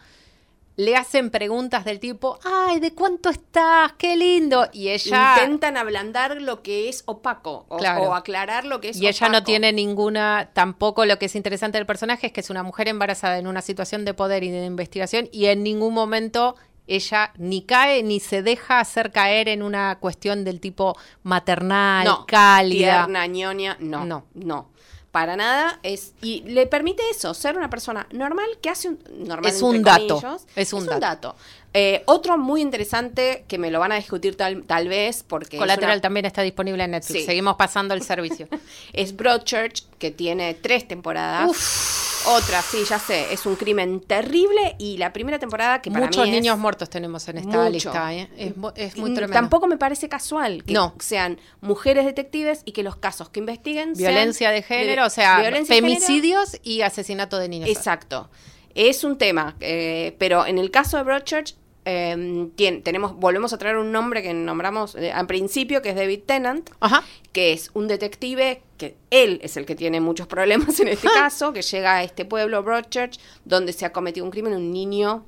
le 0.84 0.96
hacen 0.96 1.30
preguntas 1.30 1.86
del 1.86 2.00
tipo, 2.00 2.40
ay, 2.44 2.80
¿de 2.80 2.94
cuánto 2.94 3.30
estás? 3.30 3.94
¡Qué 3.98 4.16
lindo! 4.18 4.68
Y 4.74 4.90
ella... 4.90 5.36
Intentan 5.38 5.78
ablandar 5.78 6.42
lo 6.42 6.62
que 6.64 6.90
es 6.90 7.04
opaco 7.06 7.66
o, 7.70 7.78
Claro. 7.78 8.02
o 8.04 8.14
aclarar 8.16 8.66
lo 8.66 8.82
que 8.82 8.90
es 8.90 8.98
Y 8.98 9.08
ella 9.08 9.28
no 9.30 9.38
opaco. 9.38 9.46
tiene 9.46 9.72
ninguna, 9.74 10.50
tampoco 10.54 11.06
lo 11.06 11.20
que 11.20 11.26
es 11.28 11.36
interesante 11.36 11.78
del 11.78 11.86
personaje 11.86 12.28
es 12.28 12.34
que 12.34 12.40
es 12.42 12.50
una 12.50 12.64
mujer 12.64 12.88
embarazada 12.88 13.38
en 13.38 13.48
una 13.48 13.62
situación 13.62 14.06
de 14.06 14.14
poder 14.14 14.44
y 14.44 14.50
de 14.50 14.66
investigación 14.66 15.30
y 15.32 15.46
en 15.46 15.64
ningún 15.64 15.94
momento 15.94 16.56
ella 16.88 17.32
ni 17.38 17.62
cae 17.62 18.02
ni 18.04 18.20
se 18.20 18.42
deja 18.42 18.80
hacer 18.80 19.12
caer 19.12 19.48
en 19.50 19.62
una 19.64 19.98
cuestión 20.00 20.44
del 20.44 20.60
tipo 20.60 20.98
maternal, 21.24 22.06
no, 22.06 22.26
cálida. 22.26 23.06
tierna, 23.06 23.28
ñoña, 23.28 23.78
no, 23.80 24.04
No. 24.06 24.26
no, 24.34 24.70
Para 25.12 25.36
nada 25.36 25.80
es 25.84 26.14
y 26.22 26.42
le 26.44 26.68
permite 26.68 27.04
eso, 27.10 27.34
ser 27.34 27.58
una 27.58 27.70
persona 27.70 28.08
normal 28.12 28.48
que 28.62 28.70
hace 28.70 28.88
un 28.88 29.00
normal 29.28 29.52
Es 29.52 29.62
un 29.62 29.84
dato, 29.84 30.22
comillas, 30.22 30.48
es 30.56 30.72
un 30.72 30.86
dato. 30.86 31.36
Eh, 31.74 32.04
otro 32.06 32.38
muy 32.38 32.60
interesante 32.62 33.46
que 33.48 33.58
me 33.58 33.72
lo 33.72 33.80
van 33.80 33.94
a 33.94 33.96
discutir 33.96 34.36
tal, 34.36 34.64
tal 34.64 34.90
vez 34.90 35.24
porque 35.26 35.56
es 35.56 35.60
Colateral 35.62 35.96
una- 35.96 36.02
también 36.02 36.26
está 36.26 36.42
disponible 36.42 36.84
en 36.84 36.92
Netflix. 36.92 37.22
Sí. 37.22 37.26
Seguimos 37.26 37.56
pasando 37.56 37.94
el 37.94 38.02
servicio. 38.04 38.48
es 38.94 39.16
Broadchurch 39.16 39.86
que 39.98 40.12
tiene 40.12 40.54
tres 40.54 40.86
temporadas. 40.88 42.20
Otra, 42.28 42.62
sí, 42.62 42.78
ya 42.88 43.00
sé, 43.00 43.34
es 43.34 43.46
un 43.48 43.56
crimen 43.56 44.00
terrible 44.02 44.76
y 44.78 44.98
la 44.98 45.12
primera 45.14 45.40
temporada 45.40 45.82
que 45.82 45.90
para 45.90 46.06
Muchos 46.06 46.24
mí 46.26 46.30
es- 46.30 46.36
niños 46.42 46.58
muertos 46.60 46.90
tenemos 46.90 47.28
en 47.30 47.38
esta 47.40 47.58
Mucho. 47.58 47.70
lista. 47.70 48.14
¿eh? 48.14 48.30
Es, 48.38 48.58
mu- 48.58 48.72
es 48.76 48.96
muy 48.98 49.10
Mm, 49.12 49.16
tremendo. 49.16 49.34
Tampoco 49.34 49.66
me 49.68 49.78
parece 49.78 50.08
casual 50.10 50.64
que 50.64 50.74
No. 50.74 50.94
sean 51.00 51.40
mujeres 51.62 52.06
detectives 52.06 52.62
y 52.66 52.74
que 52.74 52.84
los 52.84 52.98
casos 52.98 53.30
que 53.30 53.40
investiguen 53.40 53.96
sean 53.96 54.14
Violencia 54.14 54.52
de 54.52 54.62
género, 54.62 55.06
o 55.06 55.10
sea, 55.10 55.38
género. 55.38 55.66
femicidios 55.66 56.58
y 56.64 56.82
asesinato 56.82 57.38
de 57.40 57.48
niños. 57.50 57.70
Exacto. 57.70 58.30
Es 58.76 59.04
un 59.04 59.18
tema, 59.18 59.56
eh, 59.60 60.16
pero 60.20 60.46
en 60.46 60.58
el 60.58 60.70
caso 60.72 60.98
de 60.98 61.04
Broadchurch 61.04 61.56
eh, 61.86 62.16
tien- 62.56 62.84
tenemos, 62.84 63.16
volvemos 63.16 63.54
a 63.54 63.58
traer 63.58 63.78
un 63.78 63.92
nombre 63.92 64.22
que 64.22 64.34
nombramos 64.34 64.96
eh, 64.96 65.12
al 65.12 65.26
principio, 65.28 65.82
que 65.82 65.90
es 65.90 65.96
David 65.96 66.22
Tennant, 66.26 66.70
Ajá. 66.80 67.04
que 67.32 67.54
es 67.54 67.72
un 67.74 67.88
detective 67.88 68.62
que 68.78 68.96
él 69.10 69.40
es 69.44 69.58
el 69.58 69.66
que 69.66 69.76
tiene 69.76 70.00
muchos 70.02 70.28
problemas 70.28 70.80
en 70.80 70.88
este 70.90 71.08
caso, 71.08 71.54
que 71.54 71.62
llega 71.62 71.96
a 71.98 72.04
este 72.04 72.26
pueblo, 72.26 72.62
Broadchurch, 72.64 73.20
donde 73.46 73.74
se 73.74 73.86
ha 73.86 73.92
cometido 73.94 74.26
un 74.26 74.32
crimen, 74.32 74.54
un 74.54 74.72
niño 74.72 75.26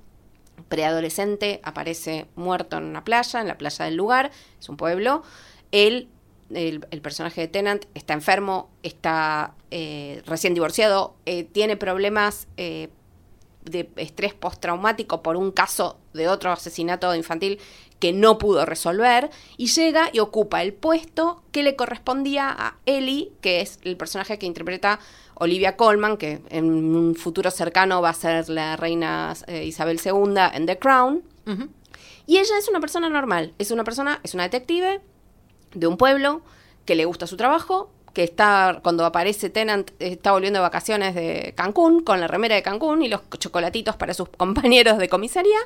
preadolescente 0.70 1.60
aparece 1.64 2.28
muerto 2.36 2.78
en 2.78 2.84
una 2.86 3.04
playa, 3.04 3.42
en 3.42 3.48
la 3.48 3.58
playa 3.58 3.86
del 3.86 3.96
lugar, 3.96 4.32
es 4.60 4.70
un 4.70 4.78
pueblo. 4.78 5.24
Él, 5.72 6.08
el, 6.52 6.86
el 6.92 7.02
personaje 7.02 7.42
de 7.42 7.48
Tennant, 7.48 7.86
está 7.96 8.14
enfermo, 8.14 8.70
está 8.84 9.56
eh, 9.72 10.22
recién 10.26 10.54
divorciado, 10.54 11.16
eh, 11.26 11.44
tiene 11.44 11.78
problemas 11.78 12.48
de 12.58 13.90
estrés 13.96 14.34
postraumático 14.34 15.24
por 15.24 15.36
un 15.38 15.52
caso 15.52 15.98
de 16.14 16.28
otro 16.28 16.52
asesinato 16.52 17.14
infantil 17.16 17.60
que 18.00 18.12
no 18.12 18.38
pudo 18.38 18.66
resolver 18.66 19.30
y 19.56 19.68
llega 19.68 20.10
y 20.12 20.20
ocupa 20.20 20.62
el 20.62 20.74
puesto 20.74 21.42
que 21.52 21.64
le 21.64 21.76
correspondía 21.76 22.50
a 22.50 22.76
Ellie, 22.86 23.32
que 23.42 23.62
es 23.62 23.80
el 23.84 23.96
personaje 23.96 24.38
que 24.38 24.46
interpreta 24.46 25.00
Olivia 25.36 25.78
Colman, 25.78 26.18
que 26.18 26.42
en 26.50 26.66
un 26.66 27.16
futuro 27.16 27.50
cercano 27.50 28.02
va 28.02 28.10
a 28.10 28.14
ser 28.14 28.50
la 28.50 28.76
reina 28.76 29.34
eh, 29.48 29.64
Isabel 29.64 30.02
II 30.04 30.34
en 30.54 30.66
The 30.66 30.78
Crown. 30.80 31.24
Y 32.26 32.38
ella 32.38 32.58
es 32.58 32.70
una 32.70 32.80
persona 32.80 33.10
normal, 33.10 33.54
es 33.58 33.72
una 33.72 33.84
persona, 33.84 34.20
es 34.24 34.34
una 34.34 34.44
detective 34.44 35.02
de 35.74 35.88
un 35.88 35.98
pueblo 35.98 36.42
que 36.86 36.96
le 36.96 37.06
gusta 37.06 37.28
su 37.28 37.38
trabajo, 37.38 37.90
que 38.14 38.24
está, 38.24 38.80
cuando 38.84 39.06
aparece 39.06 39.50
Tennant, 39.50 39.92
está 40.00 40.32
volviendo 40.32 40.60
de 40.60 40.62
vacaciones 40.62 41.16
de 41.16 41.54
Cancún, 41.58 42.04
con 42.04 42.20
la 42.20 42.28
remera 42.28 42.56
de 42.56 42.62
Cancún 42.62 43.02
y 43.02 43.10
los 43.10 43.22
chocolatitos 43.40 43.96
para 43.96 44.14
sus 44.14 44.30
compañeros 44.38 45.00
de 45.00 45.10
comisaría. 45.10 45.58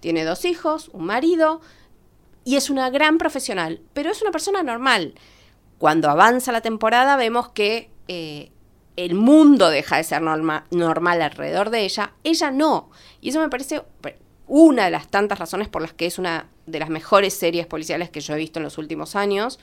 Tiene 0.00 0.24
dos 0.24 0.44
hijos, 0.44 0.90
un 0.92 1.06
marido, 1.06 1.62
y 2.44 2.56
es 2.56 2.68
una 2.68 2.90
gran 2.90 3.16
profesional, 3.16 3.80
pero 3.94 4.10
es 4.10 4.20
una 4.20 4.30
persona 4.30 4.62
normal. 4.62 5.14
Cuando 5.78 6.10
avanza 6.10 6.52
la 6.52 6.60
temporada 6.60 7.16
vemos 7.16 7.48
que 7.48 7.90
eh, 8.06 8.52
el 8.96 9.14
mundo 9.14 9.70
deja 9.70 9.96
de 9.96 10.04
ser 10.04 10.20
normal 10.22 11.22
alrededor 11.22 11.70
de 11.70 11.84
ella, 11.84 12.12
ella 12.22 12.50
no. 12.50 12.90
Y 13.22 13.30
eso 13.30 13.40
me 13.40 13.48
parece 13.48 13.82
una 14.46 14.84
de 14.84 14.90
las 14.90 15.08
tantas 15.08 15.38
razones 15.38 15.68
por 15.68 15.80
las 15.80 15.94
que 15.94 16.04
es 16.04 16.18
una 16.18 16.48
de 16.66 16.78
las 16.78 16.90
mejores 16.90 17.32
series 17.34 17.66
policiales 17.66 18.10
que 18.10 18.20
yo 18.20 18.34
he 18.34 18.38
visto 18.38 18.58
en 18.58 18.64
los 18.64 18.76
últimos 18.76 19.16
años 19.16 19.58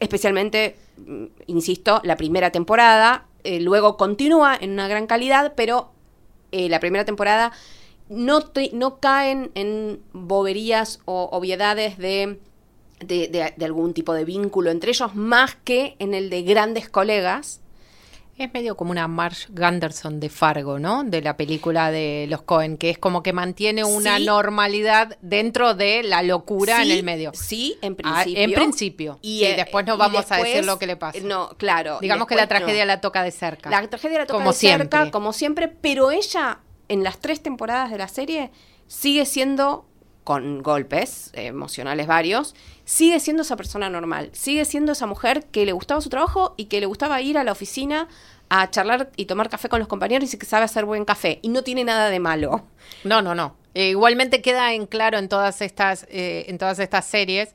especialmente, 0.00 0.76
mm, 0.98 1.24
insisto, 1.46 2.00
la 2.04 2.16
primera 2.16 2.50
temporada, 2.50 3.26
eh, 3.44 3.60
luego 3.60 3.96
continúa 3.96 4.56
en 4.60 4.72
una 4.72 4.88
gran 4.88 5.06
calidad, 5.06 5.54
pero 5.56 5.90
eh, 6.52 6.68
la 6.68 6.80
primera 6.80 7.04
temporada 7.04 7.52
no, 8.08 8.40
no 8.72 8.98
caen 9.00 9.50
en 9.54 10.00
boberías 10.12 11.00
o 11.06 11.28
obviedades 11.32 11.98
de, 11.98 12.38
de, 13.00 13.64
algún 13.64 13.94
tipo 13.94 14.12
de 14.12 14.24
vínculo 14.24 14.70
entre 14.70 14.90
ellos, 14.90 15.14
más 15.14 15.56
que 15.56 15.96
en 15.98 16.14
el 16.14 16.30
de 16.30 16.42
grandes 16.42 16.88
colegas 16.88 17.61
es 18.36 18.52
medio 18.52 18.76
como 18.76 18.90
una 18.90 19.08
Marsh 19.08 19.48
Gunderson 19.50 20.18
de 20.18 20.28
Fargo, 20.28 20.78
¿no? 20.78 21.04
De 21.04 21.20
la 21.20 21.36
película 21.36 21.90
de 21.90 22.26
los 22.28 22.42
Cohen, 22.42 22.78
que 22.78 22.90
es 22.90 22.98
como 22.98 23.22
que 23.22 23.32
mantiene 23.32 23.84
una 23.84 24.18
normalidad 24.18 25.18
dentro 25.20 25.74
de 25.74 26.02
la 26.02 26.22
locura 26.22 26.82
en 26.82 26.90
el 26.90 27.02
medio. 27.02 27.32
Sí, 27.34 27.78
en 27.82 27.96
ah, 28.04 28.22
principio. 28.22 28.42
en 28.42 28.52
principio. 28.52 29.18
Y 29.22 29.44
eh, 29.44 29.54
después 29.56 29.86
no 29.86 29.96
vamos 29.96 30.30
a 30.30 30.36
decir 30.38 30.64
lo 30.64 30.78
que 30.78 30.86
le 30.86 30.96
pasa. 30.96 31.18
No, 31.22 31.50
claro. 31.56 31.98
Digamos 32.00 32.26
que 32.26 32.34
la 32.34 32.46
tragedia 32.46 32.84
la 32.84 33.00
toca 33.00 33.22
de 33.22 33.30
cerca. 33.30 33.70
La 33.70 33.86
tragedia 33.88 34.20
la 34.20 34.26
toca 34.26 34.38
como 34.38 34.52
de 34.52 34.58
cerca, 34.58 35.10
como 35.10 35.32
siempre, 35.32 35.68
pero 35.68 36.10
ella, 36.10 36.60
en 36.88 37.04
las 37.04 37.18
tres 37.18 37.42
temporadas 37.42 37.90
de 37.90 37.98
la 37.98 38.08
serie, 38.08 38.50
sigue 38.86 39.26
siendo 39.26 39.86
con 40.24 40.62
golpes 40.62 41.30
emocionales 41.34 42.06
varios, 42.06 42.54
sigue 42.84 43.20
siendo 43.20 43.42
esa 43.42 43.56
persona 43.56 43.90
normal, 43.90 44.30
sigue 44.32 44.64
siendo 44.64 44.92
esa 44.92 45.06
mujer 45.06 45.46
que 45.46 45.66
le 45.66 45.72
gustaba 45.72 46.00
su 46.00 46.08
trabajo 46.08 46.54
y 46.56 46.66
que 46.66 46.80
le 46.80 46.86
gustaba 46.86 47.20
ir 47.20 47.38
a 47.38 47.44
la 47.44 47.52
oficina 47.52 48.08
a 48.48 48.70
charlar 48.70 49.10
y 49.16 49.24
tomar 49.24 49.48
café 49.48 49.68
con 49.68 49.78
los 49.78 49.88
compañeros 49.88 50.32
y 50.32 50.38
que 50.38 50.46
sabe 50.46 50.64
hacer 50.64 50.84
buen 50.84 51.04
café. 51.04 51.38
Y 51.42 51.48
no 51.48 51.62
tiene 51.62 51.84
nada 51.84 52.10
de 52.10 52.20
malo. 52.20 52.64
No, 53.02 53.22
no, 53.22 53.34
no. 53.34 53.56
Eh, 53.74 53.88
igualmente 53.88 54.42
queda 54.42 54.74
en 54.74 54.86
claro 54.86 55.16
en 55.18 55.28
todas 55.28 55.62
estas, 55.62 56.06
eh, 56.10 56.44
en 56.48 56.58
todas 56.58 56.78
estas 56.78 57.06
series 57.06 57.54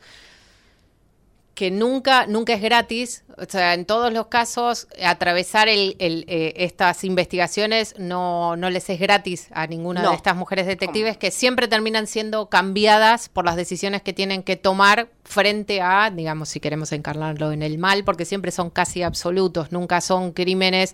que 1.58 1.72
nunca, 1.72 2.28
nunca 2.28 2.54
es 2.54 2.62
gratis. 2.62 3.24
O 3.36 3.46
sea, 3.50 3.74
en 3.74 3.86
todos 3.86 4.14
los 4.14 4.28
casos, 4.28 4.88
atravesar 5.04 5.68
el, 5.68 5.96
eh, 5.98 6.54
estas 6.58 7.04
investigaciones 7.04 7.96
no, 7.98 8.56
no 8.56 8.70
les 8.70 8.88
es 8.92 9.00
gratis 9.00 9.48
a 9.52 9.66
ninguna 9.66 10.08
de 10.08 10.16
estas 10.16 10.36
mujeres 10.36 10.68
detectives 10.68 11.18
que 11.18 11.32
siempre 11.32 11.68
terminan 11.68 12.06
siendo 12.06 12.48
cambiadas 12.48 13.28
por 13.28 13.44
las 13.44 13.56
decisiones 13.56 14.04
que 14.04 14.14
tienen 14.14 14.44
que 14.44 14.56
tomar 14.56 15.10
frente 15.24 15.82
a, 15.82 16.12
digamos, 16.12 16.50
si 16.50 16.60
queremos 16.60 16.92
encarnarlo 16.92 17.52
en 17.52 17.64
el 17.64 17.80
mal, 17.80 18.04
porque 18.04 18.26
siempre 18.26 18.52
son 18.52 18.70
casi 18.70 19.02
absolutos, 19.02 19.72
nunca 19.72 20.00
son 20.00 20.34
crímenes 20.34 20.94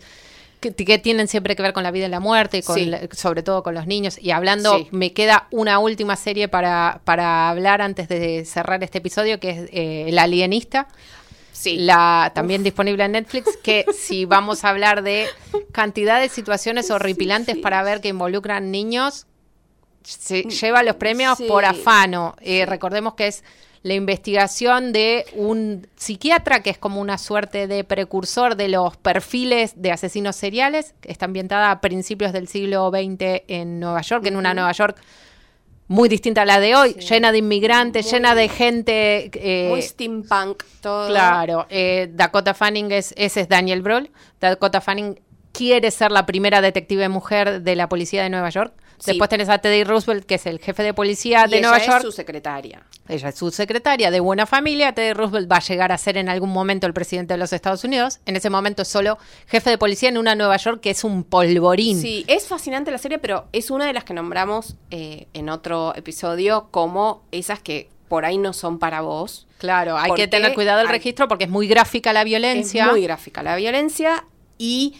que, 0.71 0.97
tienen 0.99 1.27
siempre 1.27 1.55
que 1.55 1.61
ver 1.61 1.73
con 1.73 1.83
la 1.83 1.91
vida 1.91 2.05
y 2.05 2.09
la 2.09 2.19
muerte, 2.19 2.59
y 2.59 2.61
con 2.61 2.79
sobre 3.11 3.43
todo 3.43 3.63
con 3.63 3.75
los 3.75 3.87
niños. 3.87 4.17
Y 4.19 4.31
hablando, 4.31 4.87
me 4.91 5.13
queda 5.13 5.47
una 5.51 5.79
última 5.79 6.15
serie 6.15 6.47
para, 6.47 7.01
para 7.03 7.49
hablar 7.49 7.81
antes 7.81 8.07
de 8.07 8.45
cerrar 8.45 8.83
este 8.83 8.99
episodio, 8.99 9.39
que 9.39 9.49
es 9.49 9.69
eh, 9.71 10.05
El 10.07 10.19
Alienista. 10.19 10.87
Sí. 11.51 11.77
La, 11.77 12.31
también 12.33 12.63
disponible 12.63 13.03
en 13.03 13.13
Netflix, 13.13 13.57
que 13.57 13.85
si 13.97 14.25
vamos 14.25 14.63
a 14.63 14.69
hablar 14.69 15.03
de 15.03 15.27
cantidad 15.71 16.19
de 16.19 16.29
situaciones 16.29 16.89
horripilantes 16.89 17.57
para 17.57 17.83
ver 17.83 18.01
que 18.01 18.09
involucran 18.09 18.71
niños, 18.71 19.27
se 20.03 20.43
lleva 20.43 20.83
los 20.83 20.95
premios 20.95 21.39
por 21.47 21.65
afano. 21.65 22.35
Eh, 22.41 22.65
recordemos 22.65 23.13
que 23.13 23.27
es 23.27 23.43
la 23.83 23.93
investigación 23.93 24.93
de 24.93 25.25
un 25.35 25.87
psiquiatra 25.97 26.63
que 26.63 26.69
es 26.69 26.77
como 26.77 27.01
una 27.01 27.17
suerte 27.17 27.67
de 27.67 27.83
precursor 27.83 28.55
de 28.55 28.69
los 28.69 28.95
perfiles 28.95 29.73
de 29.75 29.91
asesinos 29.91 30.37
seriales, 30.37 30.95
que 31.01 31.11
está 31.11 31.25
ambientada 31.25 31.69
a 31.69 31.81
principios 31.81 32.31
del 32.31 32.47
siglo 32.47 32.89
XX 32.89 33.43
en 33.47 33.81
Nueva 33.81 34.01
York, 34.01 34.25
en 34.25 34.37
una 34.37 34.53
Nueva 34.53 34.71
York 34.71 34.97
muy 35.87 36.07
distinta 36.07 36.43
a 36.43 36.45
la 36.45 36.59
de 36.59 36.75
hoy, 36.75 36.93
llena 36.93 37.31
de 37.31 37.39
inmigrantes, 37.39 38.09
llena 38.09 38.35
de 38.35 38.47
gente... 38.47 39.29
Eh, 39.33 39.67
muy 39.69 39.81
steampunk 39.81 40.63
todo. 40.81 41.09
Claro, 41.09 41.67
eh, 41.69 42.09
Dakota 42.13 42.53
Fanning 42.53 42.91
es, 42.91 43.13
ese 43.17 43.41
es 43.41 43.49
Daniel 43.49 43.81
Brohl. 43.81 44.09
Dakota 44.39 44.79
Fanning 44.79 45.19
quiere 45.53 45.91
ser 45.91 46.11
la 46.11 46.25
primera 46.25 46.61
detective 46.61 47.07
mujer 47.07 47.61
de 47.61 47.75
la 47.75 47.87
policía 47.87 48.23
de 48.23 48.29
Nueva 48.29 48.49
York. 48.49 48.73
Después 49.05 49.29
tenés 49.29 49.49
a 49.49 49.57
Teddy 49.57 49.83
Roosevelt, 49.83 50.25
que 50.25 50.35
es 50.35 50.45
el 50.45 50.59
jefe 50.59 50.81
de 50.81 50.93
policía 50.93 51.45
de 51.47 51.61
Nueva 51.61 51.77
York. 51.79 51.97
Es 51.97 52.03
su 52.03 52.11
secretaria. 52.11 52.83
Ella 53.07 53.29
es 53.29 53.35
su 53.35 53.51
secretaria 53.51 54.11
de 54.11 54.19
buena 54.19 54.45
familia. 54.45 54.93
Teddy 54.93 55.13
Roosevelt 55.13 55.51
va 55.51 55.57
a 55.57 55.61
llegar 55.61 55.91
a 55.91 55.97
ser 55.97 56.17
en 56.17 56.29
algún 56.29 56.51
momento 56.51 56.87
el 56.87 56.93
presidente 56.93 57.33
de 57.33 57.37
los 57.37 57.51
Estados 57.51 57.83
Unidos. 57.83 58.19
En 58.25 58.35
ese 58.35 58.49
momento 58.49 58.81
es 58.81 58.87
solo 58.87 59.17
jefe 59.47 59.69
de 59.69 59.77
policía 59.77 60.09
en 60.09 60.17
una 60.17 60.35
Nueva 60.35 60.57
York 60.57 60.79
que 60.81 60.89
es 60.91 61.03
un 61.03 61.23
polvorín. 61.23 61.99
Sí, 61.99 62.23
es 62.27 62.47
fascinante 62.47 62.91
la 62.91 62.97
serie, 62.97 63.19
pero 63.19 63.45
es 63.51 63.71
una 63.71 63.85
de 63.85 63.93
las 63.93 64.05
que 64.05 64.13
nombramos 64.13 64.75
eh, 64.89 65.27
en 65.33 65.49
otro 65.49 65.93
episodio 65.95 66.69
como 66.71 67.23
esas 67.31 67.59
que 67.59 67.89
por 68.07 68.25
ahí 68.25 68.37
no 68.37 68.53
son 68.53 68.79
para 68.79 69.01
vos. 69.01 69.47
Claro, 69.57 69.97
hay 69.97 70.13
que 70.13 70.27
tener 70.27 70.53
cuidado 70.53 70.81
el 70.81 70.87
registro 70.87 71.27
porque 71.27 71.45
es 71.45 71.49
muy 71.49 71.67
gráfica 71.67 72.13
la 72.13 72.23
violencia. 72.23 72.85
Es 72.85 72.91
muy 72.91 73.03
gráfica 73.03 73.43
la 73.43 73.55
violencia 73.55 74.25
y 74.57 74.95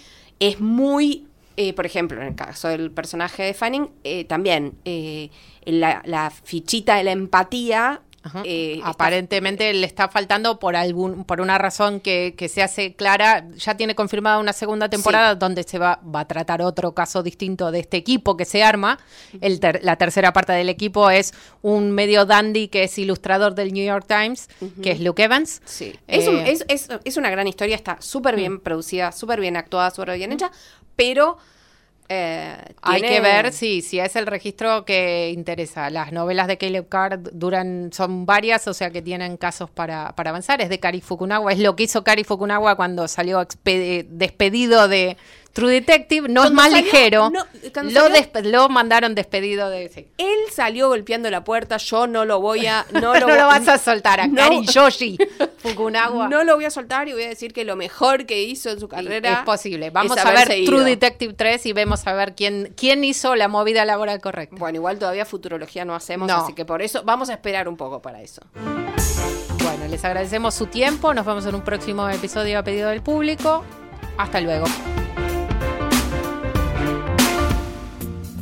es 0.48 0.60
muy 0.60 1.26
eh, 1.56 1.74
por 1.74 1.86
ejemplo, 1.86 2.20
en 2.20 2.30
el 2.30 2.36
caso 2.36 2.68
del 2.68 2.90
personaje 2.90 3.44
de 3.44 3.54
Fanning, 3.54 3.90
eh, 4.04 4.26
también 4.26 4.74
eh, 4.86 5.30
la, 5.66 6.02
la, 6.04 6.32
fichita 6.32 6.96
de 6.96 7.04
la 7.04 7.12
empatía 7.12 8.02
eh, 8.46 8.80
Aparentemente 8.84 9.74
le 9.74 9.86
está 9.86 10.08
faltando 10.08 10.60
por 10.60 10.76
algún, 10.76 11.26
por 11.26 11.42
una 11.42 11.58
razón 11.58 12.00
que, 12.00 12.34
se 12.50 12.62
hace 12.62 12.96
clara. 12.96 13.48
Ya 13.58 13.76
tiene 13.76 13.96
confirmada 13.96 14.40
una 14.40 14.54
segunda 14.54 14.90
temporada 14.90 15.36
donde 15.36 15.64
se 15.64 15.80
va, 15.80 16.00
va 16.04 16.22
a 16.22 16.28
tratar 16.28 16.62
otro 16.62 16.94
caso 16.94 17.24
distinto 17.24 17.72
de 17.72 17.80
este 17.80 17.98
equipo 17.98 18.38
que 18.38 18.46
se 18.46 18.64
arma. 18.64 19.00
El 19.42 19.60
la 19.82 19.96
tercera 19.96 20.34
parte 20.34 20.54
del 20.54 20.70
equipo 20.70 21.10
es 21.10 21.34
un 21.62 21.92
medio 21.92 22.26
dandy 22.26 22.68
que 22.68 22.84
es 22.84 22.98
ilustrador 22.98 23.56
del 23.56 23.74
New 23.74 23.86
York 23.86 24.06
Times, 24.08 24.50
que 24.82 24.92
es 24.92 25.00
Luke 25.00 25.24
Evans. 25.24 25.62
Sí. 25.66 25.94
Eh, 26.08 26.44
es, 26.48 26.66
es, 26.68 26.90
es, 27.04 27.18
una 27.18 27.30
gran 27.30 27.48
historia, 27.48 27.76
está 27.76 27.98
súper 28.02 28.36
bien 28.36 28.60
producida, 28.60 29.12
súper 29.12 29.40
bien 29.40 29.58
actuada, 29.58 29.92
súper 29.92 30.18
bien 30.18 30.32
hecha, 30.32 30.52
pero 30.96 31.38
eh, 32.10 32.58
Hay 32.82 33.02
que 33.02 33.20
ver 33.22 33.52
si, 33.54 33.82
si 33.82 34.00
es 34.00 34.16
el 34.16 34.28
registro 34.28 34.86
que 34.86 35.32
interesa. 35.34 35.90
Las 35.90 36.12
novelas 36.12 36.48
de 36.48 36.58
Caleb 36.58 36.88
Card 36.90 37.30
duran, 37.32 37.92
son 37.94 38.26
varias, 38.26 38.68
o 38.68 38.74
sea 38.74 38.92
que 38.92 39.02
tienen 39.02 39.38
casos 39.38 39.70
para, 39.70 40.14
para 40.16 40.30
avanzar. 40.30 40.62
Es 40.62 40.70
de 40.70 40.80
Kari 40.80 41.02
Fukunawa, 41.02 41.52
es 41.52 41.60
lo 41.60 41.76
que 41.76 41.84
hizo 41.84 42.04
Kari 42.04 42.24
Fukunawa 42.24 42.76
cuando 42.76 43.08
salió 43.08 43.48
despedido 43.64 44.88
de, 44.88 45.18
True 45.54 45.72
Detective 45.72 46.28
no 46.30 46.44
es 46.44 46.52
más 46.52 46.72
ligero. 46.74 47.32
lo, 47.32 48.42
lo, 48.42 48.70
mandaron 48.70 49.14
despedido 49.14 49.70
de 49.70 49.86
ese. 49.86 50.08
Él 50.18 50.38
salió 50.52 50.88
golpeando 50.88 51.30
la 51.30 51.44
puerta, 51.44 51.78
yo 51.78 52.08
no 52.08 52.26
lo 52.26 52.42
voy 52.42 52.66
a... 52.66 52.86
No, 52.94 53.14
lo, 53.14 53.28
vas 53.28 53.68
a 53.68 53.78
soltar 53.78 54.20
a 54.20 54.32
Kari 54.32 54.66
Yoshi 54.66 55.18
Fukunawa. 55.58 56.28
No 56.28 56.44
lo 56.44 56.56
voy 56.56 56.66
a 56.66 56.72
soltar 56.72 57.08
y 57.08 57.14
voy 57.14 57.24
a 57.24 57.30
decir 57.30 57.54
que 57.54 57.66
lo 57.66 57.76
mejor 57.76 58.26
que 58.26 58.44
hizo 58.44 58.70
en 58.70 58.80
su 58.80 58.88
carrera... 58.88 59.32
Es 59.32 59.40
posible. 59.40 59.90
Vamos 59.90 60.18
a 60.18 60.32
ver 60.32 60.48
True 60.66 60.84
Detective 60.84 61.34
3 61.34 61.66
y 61.68 61.74
vemos 61.74 62.06
a 62.08 62.14
ver 62.14 62.34
quién, 62.34 62.74
quién 62.76 63.04
hizo 63.04 63.36
la 63.36 63.48
movida 63.48 63.86
laboral 63.86 64.22
correcta. 64.22 64.56
Bueno, 64.58 64.78
igual 64.78 64.98
todavía 64.98 65.26
futurología 65.26 65.86
no 65.86 65.94
hacemos, 65.94 66.32
así 66.32 66.54
que 66.54 66.66
por 66.66 66.82
eso 66.82 67.04
vamos 67.04 67.30
a 67.30 67.34
esperar 67.34 67.68
un 67.68 67.78
poco 67.78 68.02
para 68.02 68.22
eso. 68.22 68.42
Bueno, 69.64 69.88
les 69.90 70.04
agradecemos 70.04 70.56
su 70.56 70.66
tiempo. 70.68 71.14
Nos 71.14 71.26
vemos 71.26 71.46
en 71.46 71.56
un 71.56 71.62
próximo 71.62 72.10
episodio 72.10 72.60
a 72.60 72.64
pedido 72.64 72.90
del 72.90 73.02
público. 73.02 73.64
Hasta 74.18 74.42
luego. 74.42 74.66